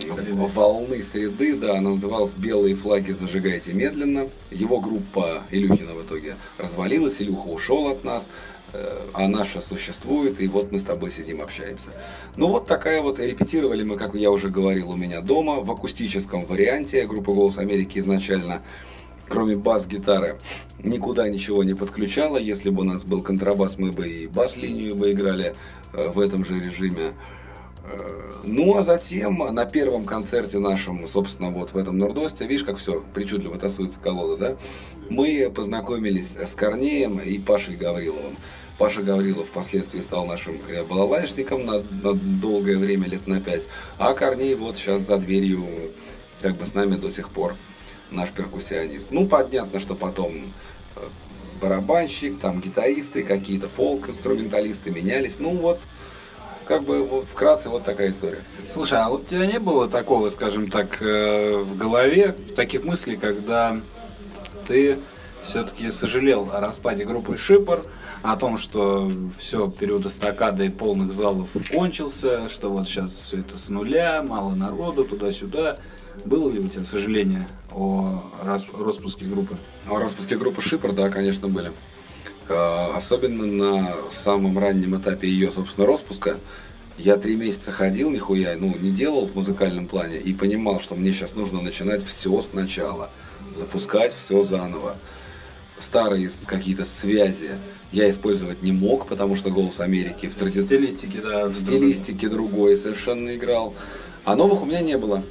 [0.00, 0.34] Среды.
[0.34, 4.28] волны среды, да, она называлась «Белые флаги зажигайте медленно».
[4.50, 8.30] Его группа Илюхина в итоге развалилась, Илюха ушел от нас,
[8.72, 11.90] э, а наша существует, и вот мы с тобой сидим, общаемся.
[12.36, 16.44] Ну вот такая вот, репетировали мы, как я уже говорил, у меня дома, в акустическом
[16.44, 17.06] варианте.
[17.06, 18.62] Группа «Голос Америки» изначально
[19.28, 20.38] кроме бас-гитары,
[20.82, 22.38] никуда ничего не подключала.
[22.38, 25.54] Если бы у нас был контрабас, мы бы и бас-линию бы играли
[25.92, 27.12] э, в этом же режиме.
[27.90, 32.78] Э, Ну, а затем на первом концерте нашем, собственно, вот в этом Нордосте, видишь, как
[32.78, 34.56] все причудливо тасуется колода, да?
[35.10, 38.36] Мы познакомились с Корнеем и Пашей Гавриловым.
[38.78, 43.66] Паша Гаврилов впоследствии стал нашим э, балалайшником на, на долгое время, лет на пять.
[43.98, 45.66] А Корней вот сейчас за дверью,
[46.40, 47.56] как бы с нами до сих пор,
[48.12, 49.10] наш перкуссионист.
[49.10, 50.54] Ну, понятно, что потом
[50.94, 51.00] э,
[51.60, 55.36] барабанщик, там гитаристы, какие-то фолк-инструменталисты менялись.
[55.40, 55.80] Ну вот,
[56.68, 58.42] как бы вот, вкратце вот такая история.
[58.68, 63.16] Слушай, а вот у тебя не было такого, скажем так, э, в голове, таких мыслей,
[63.16, 63.80] когда
[64.66, 64.98] ты
[65.42, 67.82] все-таки сожалел о распаде группы Шипор,
[68.22, 73.56] о том, что все, период эстакады и полных залов кончился, что вот сейчас все это
[73.56, 75.78] с нуля, мало народу, туда-сюда.
[76.24, 79.56] Было ли у тебя сожаление о рас- распуске группы?
[79.88, 81.72] О распуске группы Шипр, да, конечно, были.
[82.48, 86.36] Э, Особенно на самом раннем этапе ее, собственно, распуска.
[86.96, 91.12] Я три месяца ходил, нихуя, ну, не делал в музыкальном плане и понимал, что мне
[91.12, 93.10] сейчас нужно начинать все сначала.
[93.54, 94.96] Запускать все заново.
[95.78, 97.50] Старые какие-то связи
[97.92, 101.46] я использовать не мог, потому что «Голос Америки» в В тради- стилистике, да.
[101.46, 103.74] в стилистике другой совершенно играл.
[104.24, 105.22] А новых у меня не было.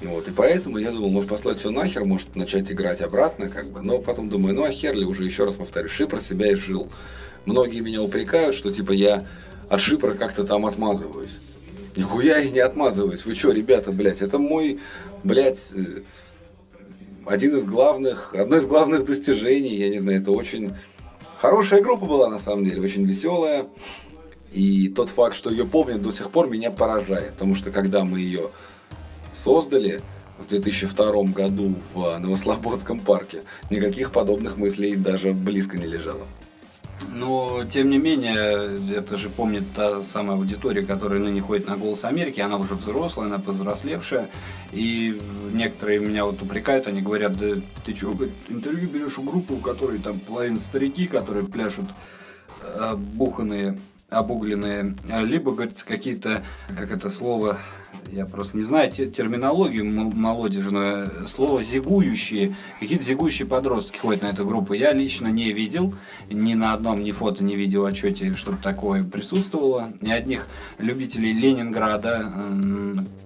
[0.00, 3.80] Вот, и поэтому я думал, может послать все нахер, может начать играть обратно, как бы.
[3.82, 6.88] Но потом думаю, ну а хер ли уже, еще раз повторю, Шипр себя и жил.
[7.46, 9.26] Многие меня упрекают, что типа я
[9.68, 11.36] от Шипра как-то там отмазываюсь.
[11.96, 13.24] Нихуя я не отмазываюсь.
[13.24, 14.78] Вы что, ребята, блядь, это мой,
[15.24, 16.02] блядь, э,
[17.26, 20.74] один из главных, одно из главных достижений, я не знаю, это очень
[21.38, 23.66] хорошая группа была на самом деле, очень веселая.
[24.52, 27.32] И тот факт, что ее помнят до сих пор, меня поражает.
[27.32, 28.50] Потому что когда мы ее
[29.38, 30.00] создали
[30.38, 36.26] в 2002 году в Новослободском парке, никаких подобных мыслей даже близко не лежало.
[37.14, 42.04] Но, тем не менее, это же помнит та самая аудитория, которая ныне ходит на «Голос
[42.04, 44.28] Америки», она уже взрослая, она повзрослевшая,
[44.72, 45.20] и
[45.52, 47.54] некоторые меня вот упрекают, они говорят, да
[47.84, 51.86] ты говорит, интервью берешь у группы, у которой там половина старики, которые пляшут
[52.76, 53.78] обуханные,
[54.10, 56.44] обугленные, а либо, говорит, какие-то,
[56.76, 57.58] как это слово,
[58.10, 64.46] я просто не знаю те- терминологию молодежную, слово «зигующие», какие-то зигующие подростки ходят на эту
[64.46, 64.72] группу.
[64.72, 65.94] Я лично не видел,
[66.30, 69.92] ни на одном ни фото, ни видео отчете, чтобы такое присутствовало.
[70.00, 70.46] Ни одних
[70.78, 72.20] любителей Ленинграда,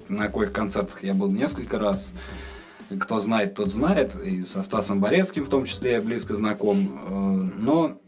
[0.08, 2.12] на коих концертах я был несколько раз.
[3.00, 7.00] Кто знает, тот знает, и со Стасом Борецким в том числе я близко знаком.
[7.08, 7.98] Э, Но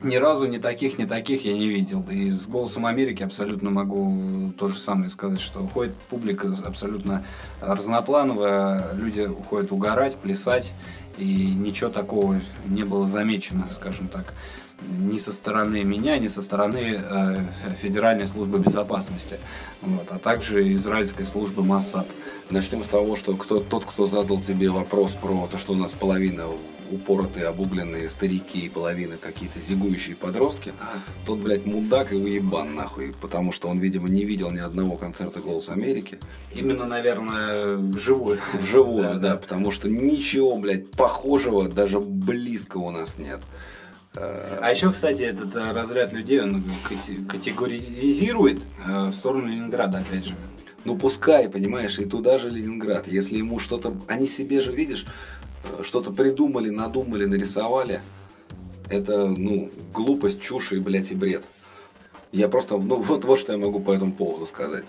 [0.00, 2.04] ни разу ни таких, ни таких я не видел.
[2.10, 7.24] И с «Голосом Америки» абсолютно могу то же самое сказать, что уходит публика абсолютно
[7.60, 10.72] разноплановая, люди уходят угорать, плясать,
[11.18, 14.34] и ничего такого не было замечено, скажем так,
[14.98, 17.36] ни со стороны меня, ни со стороны э,
[17.80, 19.38] Федеральной службы безопасности,
[19.80, 22.06] вот, а также израильской службы Моссад.
[22.50, 25.92] Начнем с того, что кто, тот, кто задал тебе вопрос про то, что у нас
[25.92, 26.46] половина
[26.94, 30.72] упоротые, обугленные старики и половина какие-то зигующие подростки,
[31.26, 35.40] тот, блядь, мудак и уебан, нахуй, потому что он, видимо, не видел ни одного концерта
[35.40, 36.18] «Голос Америки».
[36.54, 38.38] Именно, наверное, вживую.
[38.54, 43.40] Вживую, да, потому что ничего, блядь, похожего даже близко у нас нет.
[44.16, 50.26] А еще, кстати, этот э, разряд людей он кате- категоризирует э, в сторону Ленинграда, опять
[50.26, 50.36] же.
[50.84, 53.08] Ну пускай, понимаешь, и туда же Ленинград.
[53.08, 55.04] Если ему что-то, они себе же, видишь,
[55.82, 58.00] что-то придумали, надумали, нарисовали.
[58.88, 61.44] Это, ну, глупость, чушь и, блядь, и бред.
[62.32, 64.84] Я просто, ну, вот, вот что я могу по этому поводу сказать.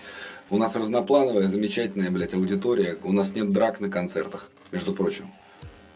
[0.50, 2.98] У нас разноплановая, замечательная, блядь, аудитория.
[3.02, 5.30] У нас нет драк на концертах, между прочим.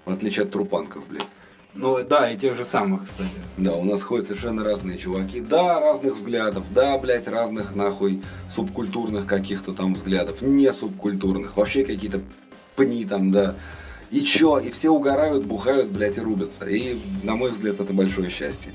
[0.04, 1.26] В отличие от трупанков, блядь.
[1.74, 3.30] Ну да, и тех же самых, кстати.
[3.56, 5.40] Да, у нас ходят совершенно разные чуваки.
[5.40, 6.64] Да, разных взглядов.
[6.74, 10.42] Да, блядь, разных нахуй субкультурных каких-то там взглядов.
[10.42, 11.56] Не субкультурных.
[11.56, 12.20] Вообще какие-то
[12.74, 13.54] пни там, да.
[14.10, 14.58] И чё?
[14.58, 16.64] И все угорают, бухают, блядь, и рубятся.
[16.64, 18.72] И, на мой взгляд, это большое счастье.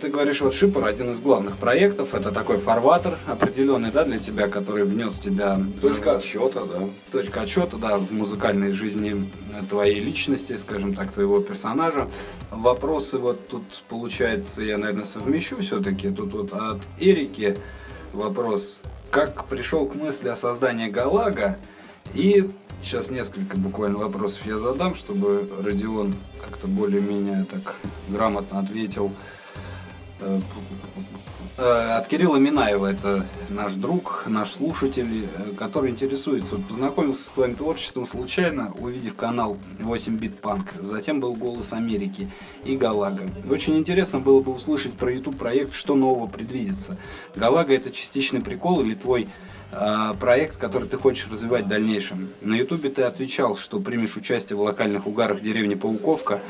[0.00, 4.48] Ты говоришь, вот Шипор один из главных проектов, это такой фарватер определенный, да, для тебя,
[4.48, 5.58] который внес тебя...
[5.80, 6.88] Точка отсчета, да.
[7.10, 9.28] точка отсчета, да, в музыкальной жизни
[9.68, 12.08] твоей личности, скажем так, твоего персонажа.
[12.52, 16.10] Вопросы вот тут, получается, я, наверное, совмещу все-таки.
[16.10, 17.56] Тут вот от Эрики
[18.12, 18.78] вопрос.
[19.10, 21.58] Как пришел к мысли о создании Галага?
[22.14, 22.48] И
[22.82, 27.76] сейчас несколько буквально вопросов я задам, чтобы Родион как-то более-менее так
[28.08, 29.12] грамотно ответил.
[30.20, 36.56] Э, от Кирилла Минаева, это наш друг, наш слушатель, э, который интересуется.
[36.56, 40.74] Познакомился с твоим творчеством случайно, увидев канал 8 бит панк.
[40.78, 42.30] Затем был «Голос Америки»
[42.64, 43.24] и «Галага».
[43.50, 46.96] Очень интересно было бы услышать про YouTube проект, что нового предвидится.
[47.34, 49.28] «Галага»— это частичный прикол или твой
[50.18, 52.28] проект, который ты хочешь развивать в дальнейшем.
[52.40, 56.40] На Ютубе ты отвечал, что примешь участие в локальных угарах деревни Пауковка.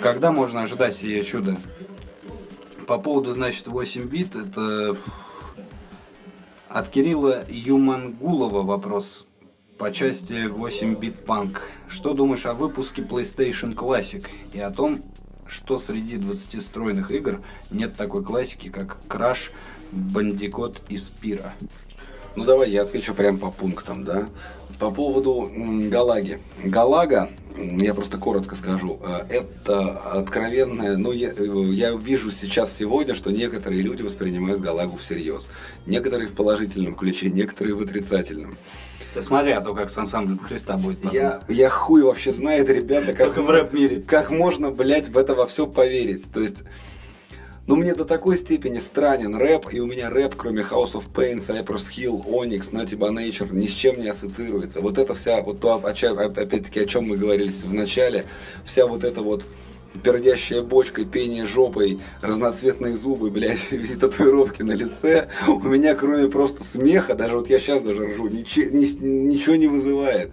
[0.00, 1.56] Когда можно ожидать сие чудо?
[2.86, 4.96] По поводу, значит, 8 бит, это
[6.68, 9.28] от Кирилла Юмангулова вопрос
[9.78, 11.70] по части 8 бит панк.
[11.88, 15.02] Что думаешь о выпуске PlayStation Classic и о том,
[15.46, 19.50] что среди 20 стройных игр нет такой классики, как Crash,
[19.92, 21.50] Bandicoot и Spira?
[22.36, 24.28] Ну давай я отвечу прям по пунктам, да.
[24.78, 25.50] По поводу
[25.90, 26.40] Галаги.
[26.64, 33.14] Галага, я просто коротко скажу, э, это откровенное, ну я, э, я вижу сейчас сегодня,
[33.14, 35.50] что некоторые люди воспринимают Галагу всерьез.
[35.86, 38.56] Некоторые в положительном ключе, некоторые в отрицательном.
[39.14, 41.14] Ты смотри, а то как с ансамблем Христа будет потом.
[41.14, 44.00] Я, я хуй вообще знает, ребята, как, Только в рэп-мире.
[44.00, 46.32] как можно, блядь, в это во все поверить.
[46.32, 46.64] То есть,
[47.66, 51.38] ну мне до такой степени странен рэп, и у меня рэп, кроме House of Pain,
[51.38, 54.80] Cypress Hill, Onyx, Naughty by Nature, ни с чем не ассоциируется.
[54.80, 58.24] Вот это вся, вот то, опять-таки, о чем мы говорили в начале,
[58.64, 59.44] вся вот эта вот
[60.02, 66.64] пердящая бочкой, пение жопой, разноцветные зубы, блядь, и татуировки на лице, у меня кроме просто
[66.64, 68.98] смеха, даже вот я сейчас даже ржу, ниче- ни-
[69.32, 70.30] ничего не вызывает.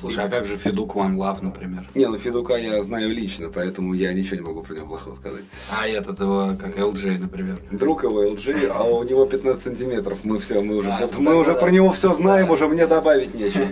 [0.00, 1.86] Слушай, а как же Федук One Love, например?
[1.94, 5.42] Не, ну Федука я знаю лично, поэтому я ничего не могу про него плохого сказать.
[5.78, 7.58] А этот его, как LJ, например.
[7.70, 10.20] Друг его LG, а у него 15 сантиметров.
[10.24, 11.60] Мы все, мы уже, А, всё- ну мы уже да.
[11.60, 13.66] про него все знаем, уже мне добавить нечего.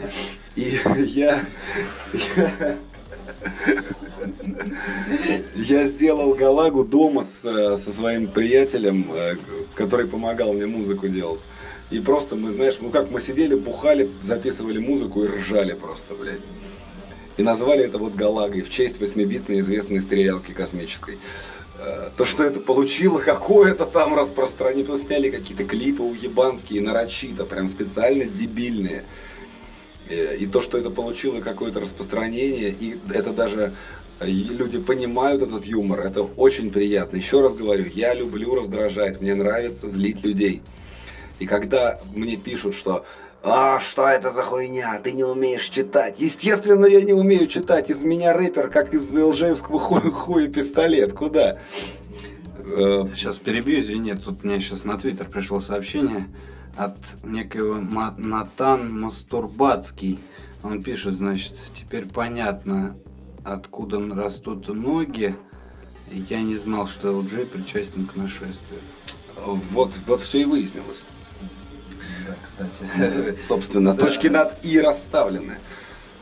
[0.54, 0.78] И
[1.14, 1.40] я,
[5.54, 9.36] я, сделал Галагу дома с, со своим приятелем, э,
[9.74, 11.40] который помогал мне музыку делать.
[11.90, 16.40] И просто мы, знаешь, ну как мы сидели, бухали, записывали музыку и ржали просто, блядь.
[17.38, 21.18] И назвали это вот Галагой в честь восьмибитной известной стрелялки космической.
[21.78, 27.68] Э, То, что это получило какое-то там распространение, потом сняли какие-то клипы уебанские, нарочито, прям
[27.68, 29.04] специально дебильные.
[30.10, 33.72] Э, И то, что это получило какое-то распространение, и это даже
[34.18, 37.16] э, люди понимают этот юмор, это очень приятно.
[37.16, 40.60] Еще раз говорю, я люблю раздражать, мне нравится злить людей.
[41.38, 43.04] И когда мне пишут, что
[43.42, 46.16] а, что это за хуйня, ты не умеешь читать.
[46.18, 47.88] Естественно, я не умею читать.
[47.88, 51.12] Из меня рэпер, как из ЛЖевского хуя, хуя пистолет.
[51.12, 51.58] Куда?
[52.58, 56.26] Э, Сейчас перебью, извини, тут мне сейчас на Твиттер пришло сообщение
[56.76, 60.18] от некого Ма- Натан Мастурбацкий.
[60.64, 62.96] Он пишет, значит, теперь понятно,
[63.44, 65.36] откуда растут ноги.
[66.10, 68.80] Я не знал, что LJ причастен к нашествию.
[69.36, 71.04] Вот, вот все и выяснилось.
[72.28, 73.38] Да, кстати.
[73.48, 75.58] Собственно, точки над «и» расставлены.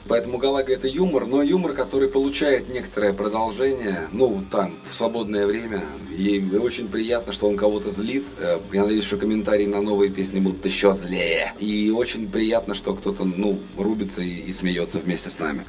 [0.09, 5.83] Поэтому Галага это юмор, но юмор, который получает некоторое продолжение, ну, там, в свободное время.
[6.17, 8.25] И очень приятно, что он кого-то злит.
[8.39, 11.53] Э, Я надеюсь, что комментарии на новые песни будут еще злее.
[11.59, 15.65] И очень приятно, что кто-то, ну, рубится и, и смеется вместе с нами.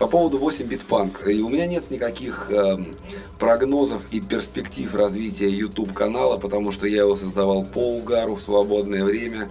[0.00, 1.28] По поводу 8 бит панк.
[1.28, 2.96] И у меня нет никаких эм,
[3.38, 9.04] прогнозов и перспектив развития YouTube канала, потому что я его создавал по угару в свободное
[9.04, 9.50] время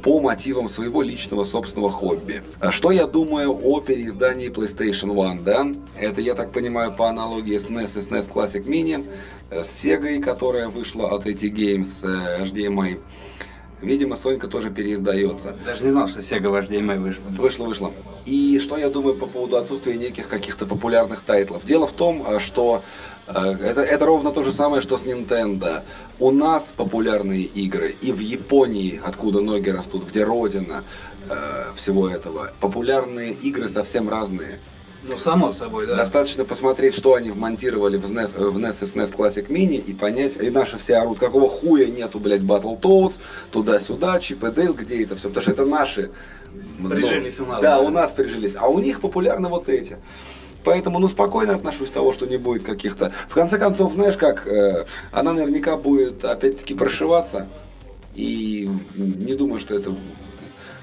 [0.00, 2.44] по мотивам своего личного собственного хобби.
[2.60, 5.66] А Что я думаю о переиздании PlayStation One, да?
[5.98, 9.04] Это, я так понимаю, по аналогии с NES и SNES Classic Mini,
[9.50, 13.00] э, с Sega, которая вышла от AT Games э, HDMI.
[13.80, 15.56] Видимо, Сонька тоже переиздается.
[15.64, 17.24] Даже не знал, что Sega в HDMI вышла.
[17.28, 17.92] Вышло, вышло.
[18.24, 21.64] И что я думаю по поводу отсутствия неких каких-то популярных тайтлов?
[21.64, 22.82] Дело в том, а, что
[23.26, 25.82] э, это, это ровно то же самое, что с Nintendo.
[26.18, 30.84] У нас популярные игры, и в Японии, откуда ноги растут, где родина
[31.28, 34.60] э, всего этого, популярные игры совсем разные.
[35.06, 35.96] Ну, само собой, да.
[35.96, 40.36] Достаточно посмотреть, что они вмонтировали в NES, в NES и SNES Classic Mini и понять,
[40.36, 43.14] и наши все орут, какого хуя нету, блядь, Battletoads,
[43.50, 46.10] туда-сюда, Чип и Дейл, где это все, потому что это наши.
[46.78, 47.80] ну, Прижились у нас, Да, да.
[47.80, 49.98] у нас прижились, а у них популярны вот эти.
[50.64, 53.12] Поэтому, ну, спокойно отношусь к того, что не будет каких-то...
[53.28, 57.46] В конце концов, знаешь как, э, она наверняка будет, опять-таки, прошиваться.
[58.14, 59.94] И не думаю, что это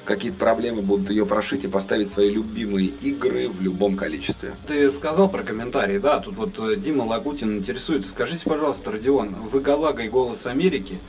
[0.05, 4.53] какие-то проблемы будут ее прошить и поставить свои любимые игры в любом количестве.
[4.67, 8.09] Ты сказал про комментарии, да, тут вот э, Дима Лагутин интересуется.
[8.09, 10.99] Скажите, пожалуйста, Родион, вы Галага и Голос Америки?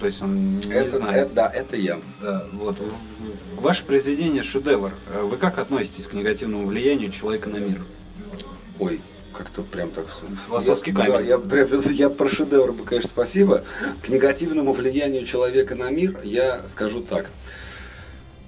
[0.00, 1.26] То есть он не это, знает.
[1.26, 2.00] это- да, это я.
[2.20, 2.76] Да, вот.
[3.56, 4.92] Ваше произведение шедевр.
[5.12, 7.84] Э, Вы как относитесь к негативному влиянию человека на мир?
[8.80, 9.00] Ой,
[9.32, 10.06] как-то прям так...
[10.48, 11.12] Философский Я- камень.
[11.12, 13.64] Да, я, прям- я про шедевр бы, конечно, спасибо.
[14.02, 17.30] К негативному влиянию человека на мир я скажу так.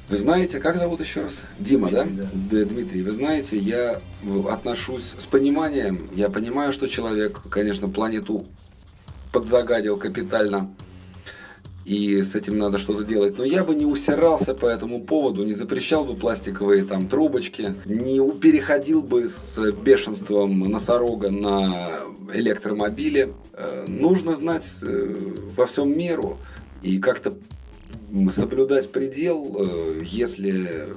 [0.08, 1.40] Вы знаете, как зовут еще раз?
[1.58, 2.04] Дима, да?
[2.04, 4.00] Дмитрий, Да, Дмитрий, вы знаете, я
[4.48, 6.08] отношусь с пониманием.
[6.14, 8.46] Я понимаю, что человек, конечно, планету
[9.32, 10.70] подзагадил капитально.
[11.84, 13.38] И с этим надо что-то делать.
[13.38, 18.18] Но я бы не усирался по этому поводу, не запрещал бы пластиковые там трубочки, не
[18.40, 21.90] переходил бы с бешенством носорога на
[22.32, 23.34] электромобиле.
[23.52, 25.14] Э, Нужно знать э,
[25.56, 26.38] во всем меру
[26.82, 27.34] и как-то
[28.30, 30.94] соблюдать предел, э, если э,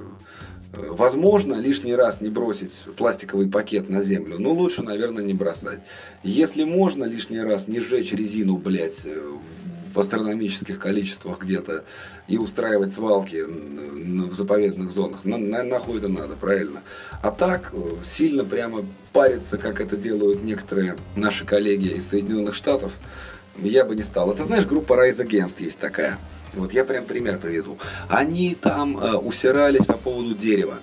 [0.72, 5.80] возможно лишний раз не бросить пластиковый пакет на землю, но лучше, наверное, не бросать.
[6.22, 9.20] Если можно лишний раз не сжечь резину, блядь, э,
[9.92, 11.84] в астрономических количествах где-то
[12.28, 16.82] и устраивать свалки в заповедных зонах, на, на- нахуй это надо, правильно?
[17.22, 17.74] А так,
[18.04, 22.92] сильно прямо париться, как это делают некоторые наши коллеги из Соединенных Штатов,
[23.58, 24.32] я бы не стал.
[24.32, 26.18] Это знаешь, группа Rise Against есть такая.
[26.54, 27.78] Вот я прям пример приведу.
[28.08, 30.78] Они там э, усирались по поводу дерева.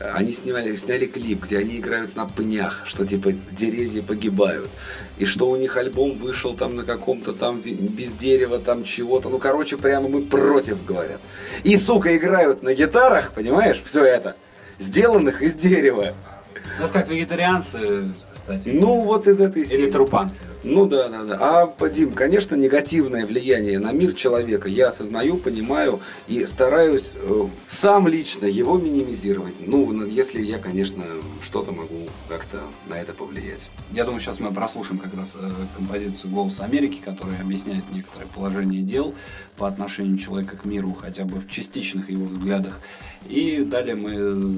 [0.00, 4.70] Э, Они снимали, сняли клип, где они играют на пнях, что типа деревья погибают.
[5.18, 9.28] И что у них альбом вышел там на каком-то там без дерева, там чего-то.
[9.28, 11.20] Ну, короче, прямо мы против, говорят.
[11.62, 14.36] И, сука, играют на гитарах, понимаешь, все это,
[14.78, 16.14] сделанных из дерева.
[16.80, 18.68] Ну, как вегетарианцы, кстати.
[18.70, 19.90] Ну, вот из этой Или серии.
[19.90, 20.34] трупанки.
[20.64, 21.38] Ну да, да, да.
[21.78, 28.08] А, Дим, конечно, негативное влияние на мир человека я осознаю, понимаю и стараюсь э, сам
[28.08, 29.54] лично его минимизировать.
[29.60, 31.02] Ну, на- если я, конечно,
[31.42, 33.68] что-то могу как-то на это повлиять.
[33.92, 38.80] Я думаю, сейчас мы прослушаем как раз э, композицию «Голос Америки», которая объясняет некоторое положение
[38.80, 39.14] дел
[39.58, 42.80] по отношению человека к миру, хотя бы в частичных его взглядах.
[43.28, 44.48] И далее мы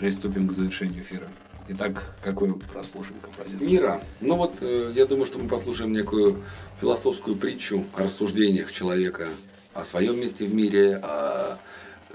[0.00, 1.28] приступим к завершению эфира.
[1.68, 3.70] Итак, какую прослушаем композицию?
[3.70, 4.02] Мира.
[4.20, 6.42] Ну вот, э, я думаю, что мы послушаем некую
[6.80, 9.28] философскую притчу о рассуждениях человека
[9.72, 11.58] о своем месте в мире, о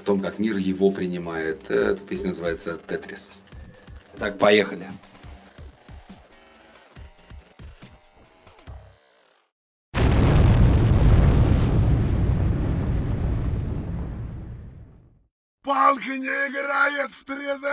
[0.04, 1.62] том, как мир его принимает.
[1.70, 3.36] Э, Эта песня называется «Тетрис».
[4.18, 4.88] Итак, поехали.
[15.66, 17.66] Палка не играет в 3D!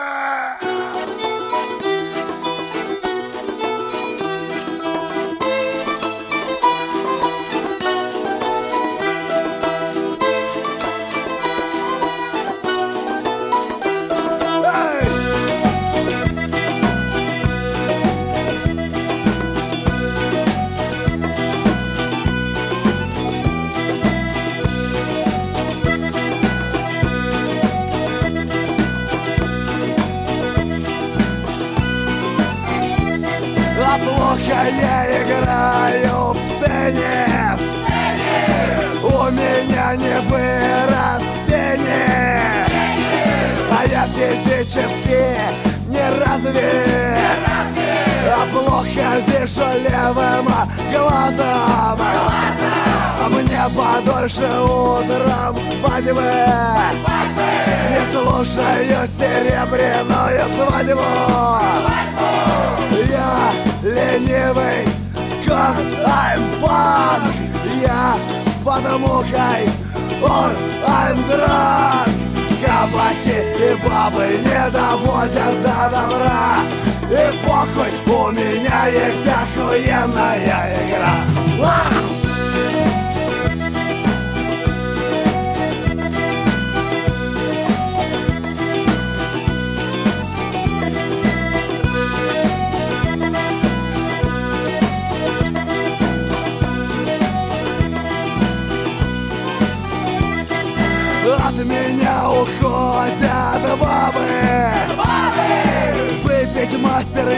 [34.32, 37.60] Плохо я играю в теннис.
[39.02, 42.72] У меня не вырос пенис.
[43.70, 45.24] А я физически
[45.88, 47.28] не развит.
[48.24, 50.48] А плохо вижу левым
[50.90, 51.98] глазом
[53.24, 56.22] А мне подольше утром спать бы
[57.88, 61.02] Не слушаю серебряную свадьбу.
[63.08, 63.52] Я
[63.84, 64.88] ленивый,
[65.46, 67.32] cause I'm punk
[67.80, 68.16] Я
[68.64, 69.70] под мухой,
[70.20, 70.50] or
[70.84, 72.22] I'm drunk
[72.64, 76.58] Кабаки и бабы не доводят до добра.
[77.08, 81.14] И похуй, у меня есть охуенная игра.
[81.58, 82.11] Вау!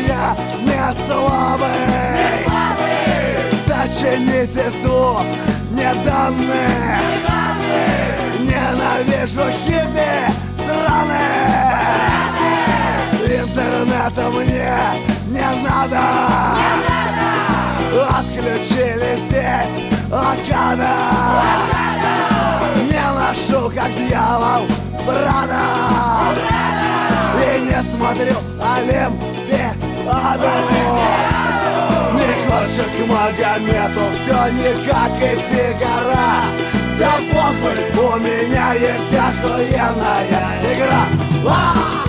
[0.07, 2.15] Я не слабый.
[3.67, 5.21] Сочинительству
[5.71, 7.01] не данных
[8.41, 10.13] Ненавижу хиппи
[10.65, 11.15] сраных
[13.25, 14.77] Интернета мне
[15.29, 16.05] не надо.
[18.19, 20.95] Отключили сеть Акада
[22.91, 24.67] Не ношу, как дьявол,
[25.07, 25.65] брата.
[27.41, 28.37] И не смотрю
[30.15, 30.51] Олимпиаду
[32.15, 36.45] Не хочет к Магомету Все никак идти гора.
[36.99, 41.05] Да похуй, у меня есть охуенная игра.
[41.43, 42.04] Вау!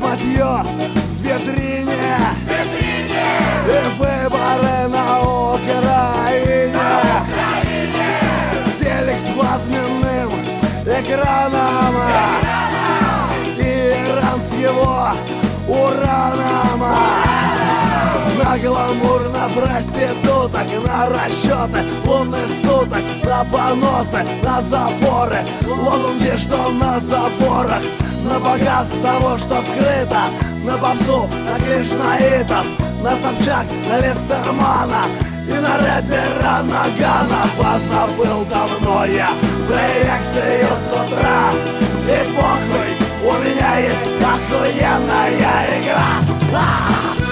[0.00, 2.18] Осенью в витрине.
[3.66, 6.72] И выборы на Украине.
[8.78, 10.30] Телек с плазменным
[10.86, 11.96] экраном.
[13.58, 13.60] И
[14.06, 14.98] Иран с его
[15.68, 16.80] ураном.
[18.38, 27.00] На гламур, на проституток, на расчеты лунных суток, на поносы, на заборы, лозунги, что на
[27.00, 27.82] заборах,
[28.28, 30.22] на богатство того, что скрыто,
[30.64, 32.66] на попсу, на кришнаитов,
[33.02, 35.04] на Собчак, на Листермана
[35.46, 37.48] и на рэпера Нагана.
[37.56, 39.30] Позабыл давно я
[39.66, 41.52] про эрекцию с утра.
[42.04, 42.90] И похуй,
[43.24, 45.30] у меня есть охуенная
[45.80, 46.20] игра.
[46.54, 47.27] А!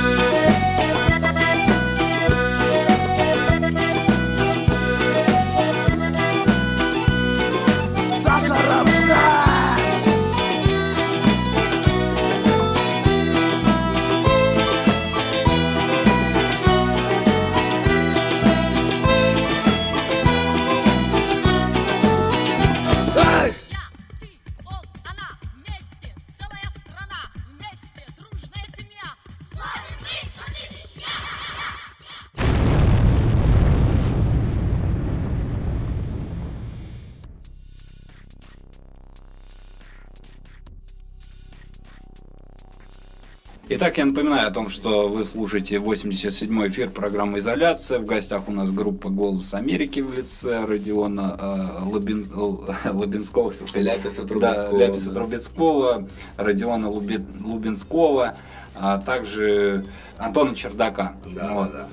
[43.69, 47.99] Итак, я напоминаю о том, что вы слушаете 87-й эфир программы «Изоляция».
[47.99, 53.53] В гостях у нас группа «Голос Америки» в лице Родиона э, Лабин- э, Лабинского.
[53.75, 55.15] Ляписа Да, Трубецкого, Ляписа да.
[55.21, 58.37] Трубецкого, Родиона Луби- Лубинского,
[58.77, 59.85] а также
[60.17, 61.17] Антона Чердака.
[61.35, 61.73] Да, Вот.
[61.73, 61.89] да.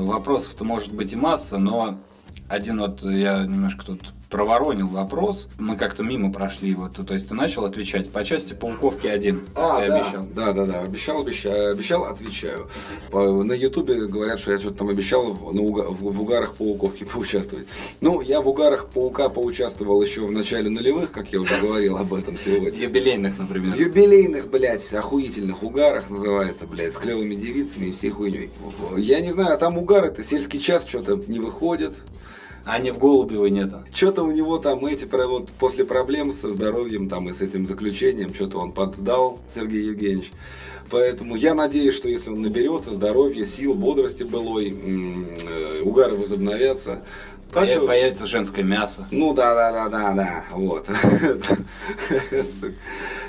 [0.00, 1.98] Вопросов-то может быть и масса, но
[2.48, 5.48] один вот я немножко тут проворонил вопрос.
[5.58, 6.88] Мы как-то мимо прошли его.
[6.88, 9.42] То есть ты начал отвечать по части пауковки один.
[9.54, 10.26] А, ты да, обещал.
[10.34, 12.68] да, да, да, обещал, обещал, обещал, отвечаю.
[13.10, 17.04] По- на Ютубе говорят, что я что-то там обещал на уга- в, в угарах пауковки
[17.12, 17.66] поучаствовать.
[18.00, 22.12] Ну, я в угарах паука поучаствовал еще в начале нулевых, как я уже говорил об
[22.12, 22.70] этом сегодня.
[22.70, 23.74] Юбилейных, например.
[23.76, 28.50] В юбилейных, блядь, охуительных угарах называется, блядь, с клевыми девицами и всей хуйней.
[28.96, 31.94] Я не знаю, а там угары-то, сельский час что-то не выходит.
[32.68, 33.82] А не в Голубевой нету.
[33.94, 38.34] Что-то у него там эти вот после проблем со здоровьем там и с этим заключением,
[38.34, 40.30] что-то он подсдал, Сергей Евгеньевич.
[40.90, 47.04] Поэтому я надеюсь, что если он наберется здоровья, сил, бодрости былой, э, угары возобновятся.
[47.52, 49.06] Так Поя- что- Появится женское мясо.
[49.10, 50.86] ну да, да, да, да, да, вот.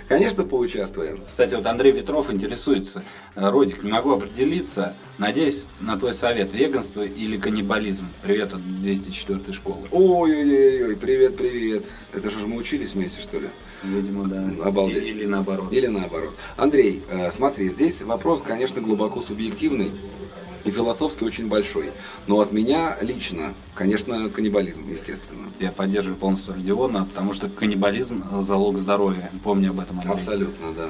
[0.10, 1.20] Конечно, поучаствуем.
[1.28, 3.04] Кстати, вот Андрей Ветров интересуется.
[3.36, 4.96] Э, Родик, не могу определиться.
[5.20, 6.52] Надеюсь на твой совет.
[6.52, 8.08] Веганство или каннибализм?
[8.24, 9.88] Привет от 204 школы.
[9.92, 11.86] Ой-ой-ой, привет, привет.
[12.12, 13.50] Это же мы учились вместе, что ли?
[13.84, 14.44] Видимо, да.
[14.66, 15.06] Обалдеть.
[15.06, 15.72] Или наоборот.
[15.72, 16.34] Или наоборот.
[16.58, 19.92] Андрей, э, смотри, здесь вопрос, конечно, глубоко субъективный
[20.66, 21.92] и философски очень большой.
[22.28, 25.50] Но от меня лично, конечно, каннибализм, естественно.
[25.60, 29.32] Я поддерживаю полностью Родиона, потому что каннибализм– залог здоровья.
[29.44, 30.14] Помни об этом, Андрей.
[30.14, 30.90] Абсолютно, да.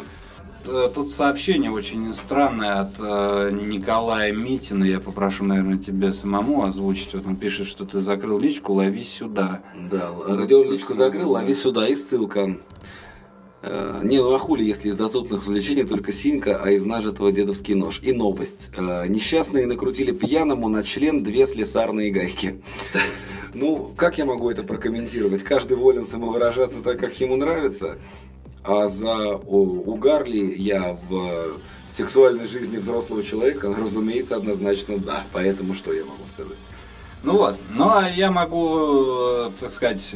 [0.65, 4.83] Э, Тут сообщение очень странное от э, Николая Митина.
[4.83, 7.13] Я попрошу, наверное, тебе самому озвучить.
[7.13, 9.61] Вот он пишет, что ты закрыл личку, лови сюда.
[9.89, 12.57] Да, Вот, Родион личку закрыл, лови сюда и ссылка.
[13.61, 17.73] Э, Не, ну а хули, если из доступных развлечений только синька, а из нажитого дедовский
[17.75, 17.99] нож.
[18.01, 18.71] И новость.
[18.77, 22.61] Э, Несчастные накрутили пьяному на член две слесарные гайки.
[23.53, 25.43] Ну, как я могу это прокомментировать?
[25.43, 27.97] Каждый волен самовыражаться так, как ему нравится.
[28.63, 35.25] А за угар ли я в сексуальной жизни взрослого человека, разумеется, однозначно да.
[35.33, 36.57] Поэтому что я могу сказать?
[37.21, 38.77] Ну вот, ну а я могу,
[39.19, 40.15] э, так сказать,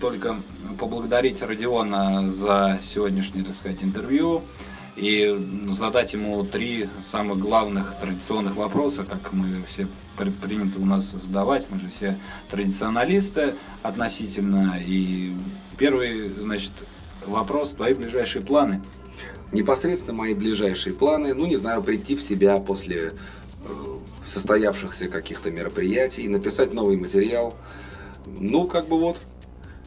[0.00, 0.40] только
[0.78, 4.42] поблагодарить Родиона за сегодняшнее, так сказать, интервью
[4.96, 5.38] и
[5.68, 11.66] задать ему три самых главных традиционных вопроса, как мы все при- принято у нас задавать,
[11.70, 12.18] мы же все
[12.50, 14.76] традиционалисты относительно.
[14.86, 15.34] И
[15.76, 16.72] первый, значит,
[17.26, 18.82] вопрос, твои ближайшие планы.
[19.52, 23.12] Непосредственно мои ближайшие планы, ну не знаю, прийти в себя после
[24.26, 27.54] состоявшихся каких-то мероприятий, написать новый материал.
[28.26, 29.18] Ну, как бы вот,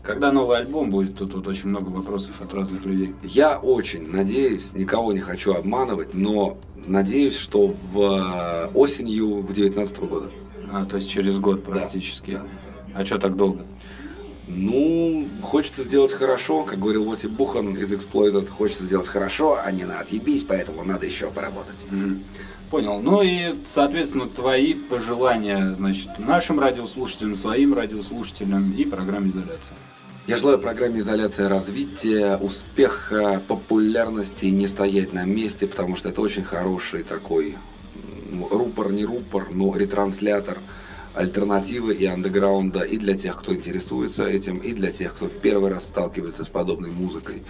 [0.01, 3.13] Когда новый альбом будет, тут, тут очень много вопросов от разных людей.
[3.23, 6.57] я очень надеюсь, никого не хочу обманывать, но
[6.87, 10.31] надеюсь, что в э, осенью в 2019 года.
[10.71, 12.31] А, то есть через год практически.
[12.31, 12.45] да.
[12.95, 13.65] А что так долго?
[14.47, 19.83] Ну, хочется сделать хорошо, как говорил Воти Бухан из Exploited, хочется сделать хорошо, а не
[19.83, 21.77] на отъебись, поэтому надо еще поработать.
[21.91, 22.23] Мгм.
[22.69, 22.99] Понял.
[23.01, 29.75] Ну и, соответственно, твои пожелания, значит, нашим радиослушателям, своим радиослушателям и программе изоляция.
[30.27, 36.43] Я желаю программе «Изоляция развития», успеха, популярности, не стоять на месте, потому что это очень
[36.43, 37.55] хороший такой
[38.51, 40.59] рупор, не рупор, но ретранслятор
[41.15, 45.71] альтернативы и андеграунда и для тех, кто интересуется этим, и для тех, кто в первый
[45.71, 47.41] раз сталкивается с подобной музыкой.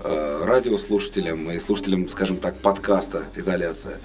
[0.00, 4.00] Э, Радиослушателям и слушателям, скажем так, подкаста «Изоляция».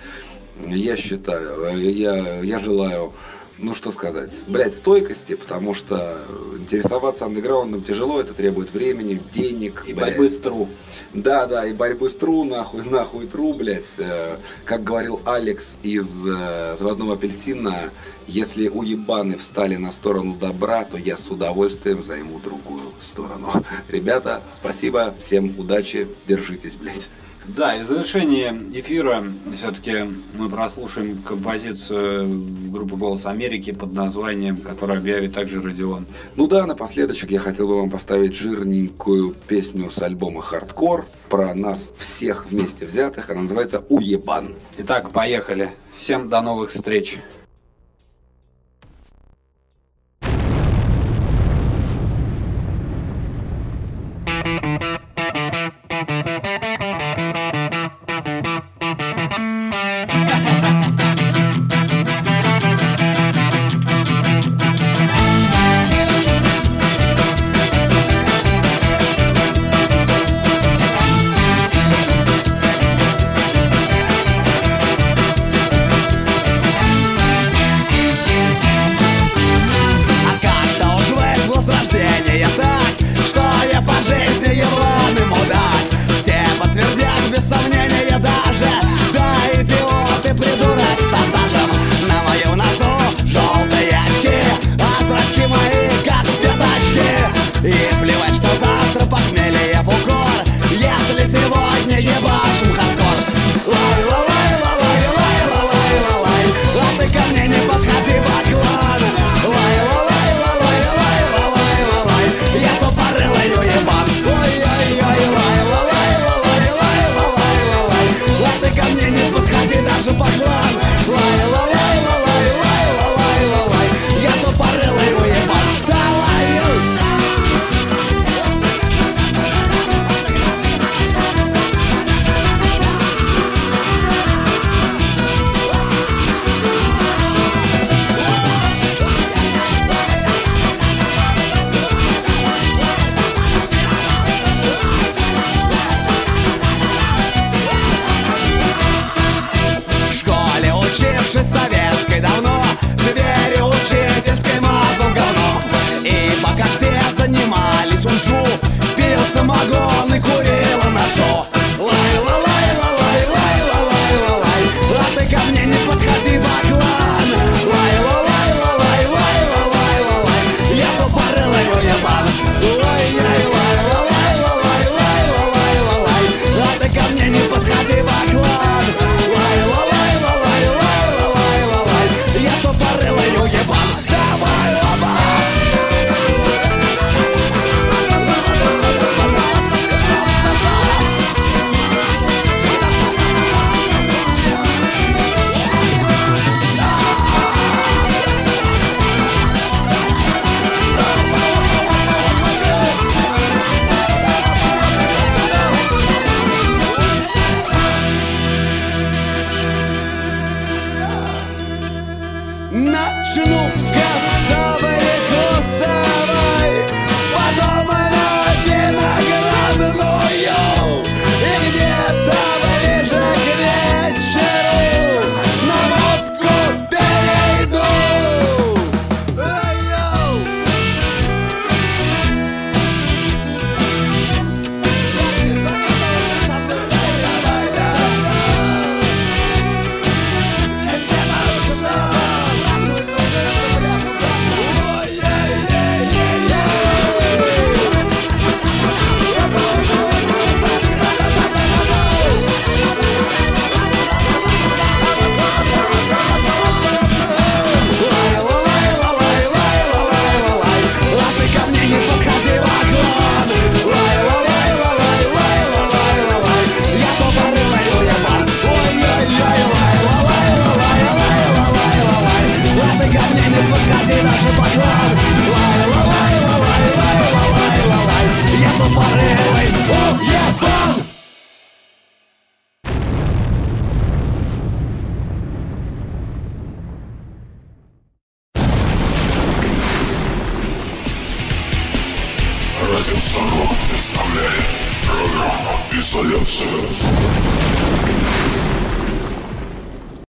[0.67, 3.13] Я считаю, я, я желаю,
[3.57, 6.23] ну что сказать, блядь, стойкости, потому что
[6.59, 9.83] интересоваться андеграундом тяжело, это требует времени, денег.
[9.87, 10.11] И блядь.
[10.11, 10.69] борьбы с тру.
[11.13, 13.93] Да, да, и борьбы с тру, нахуй, нахуй тру, блядь.
[13.97, 17.91] Э, Как говорил Алекс из э, «Заводного апельсина»,
[18.27, 23.51] если уебаны встали на сторону добра, то я с удовольствием займу другую сторону.
[23.89, 27.09] Ребята, спасибо, всем удачи, держитесь, блядь.
[27.47, 29.23] Да, и в завершение эфира
[29.55, 36.05] все-таки мы прослушаем композицию группы «Голос Америки» под названием, которую объявит также Родион.
[36.35, 41.89] Ну да, напоследочек я хотел бы вам поставить жирненькую песню с альбома «Хардкор» про нас
[41.97, 43.29] всех вместе взятых.
[43.29, 44.55] Она называется «Уебан».
[44.77, 45.71] Итак, поехали.
[45.95, 47.19] Всем до новых встреч.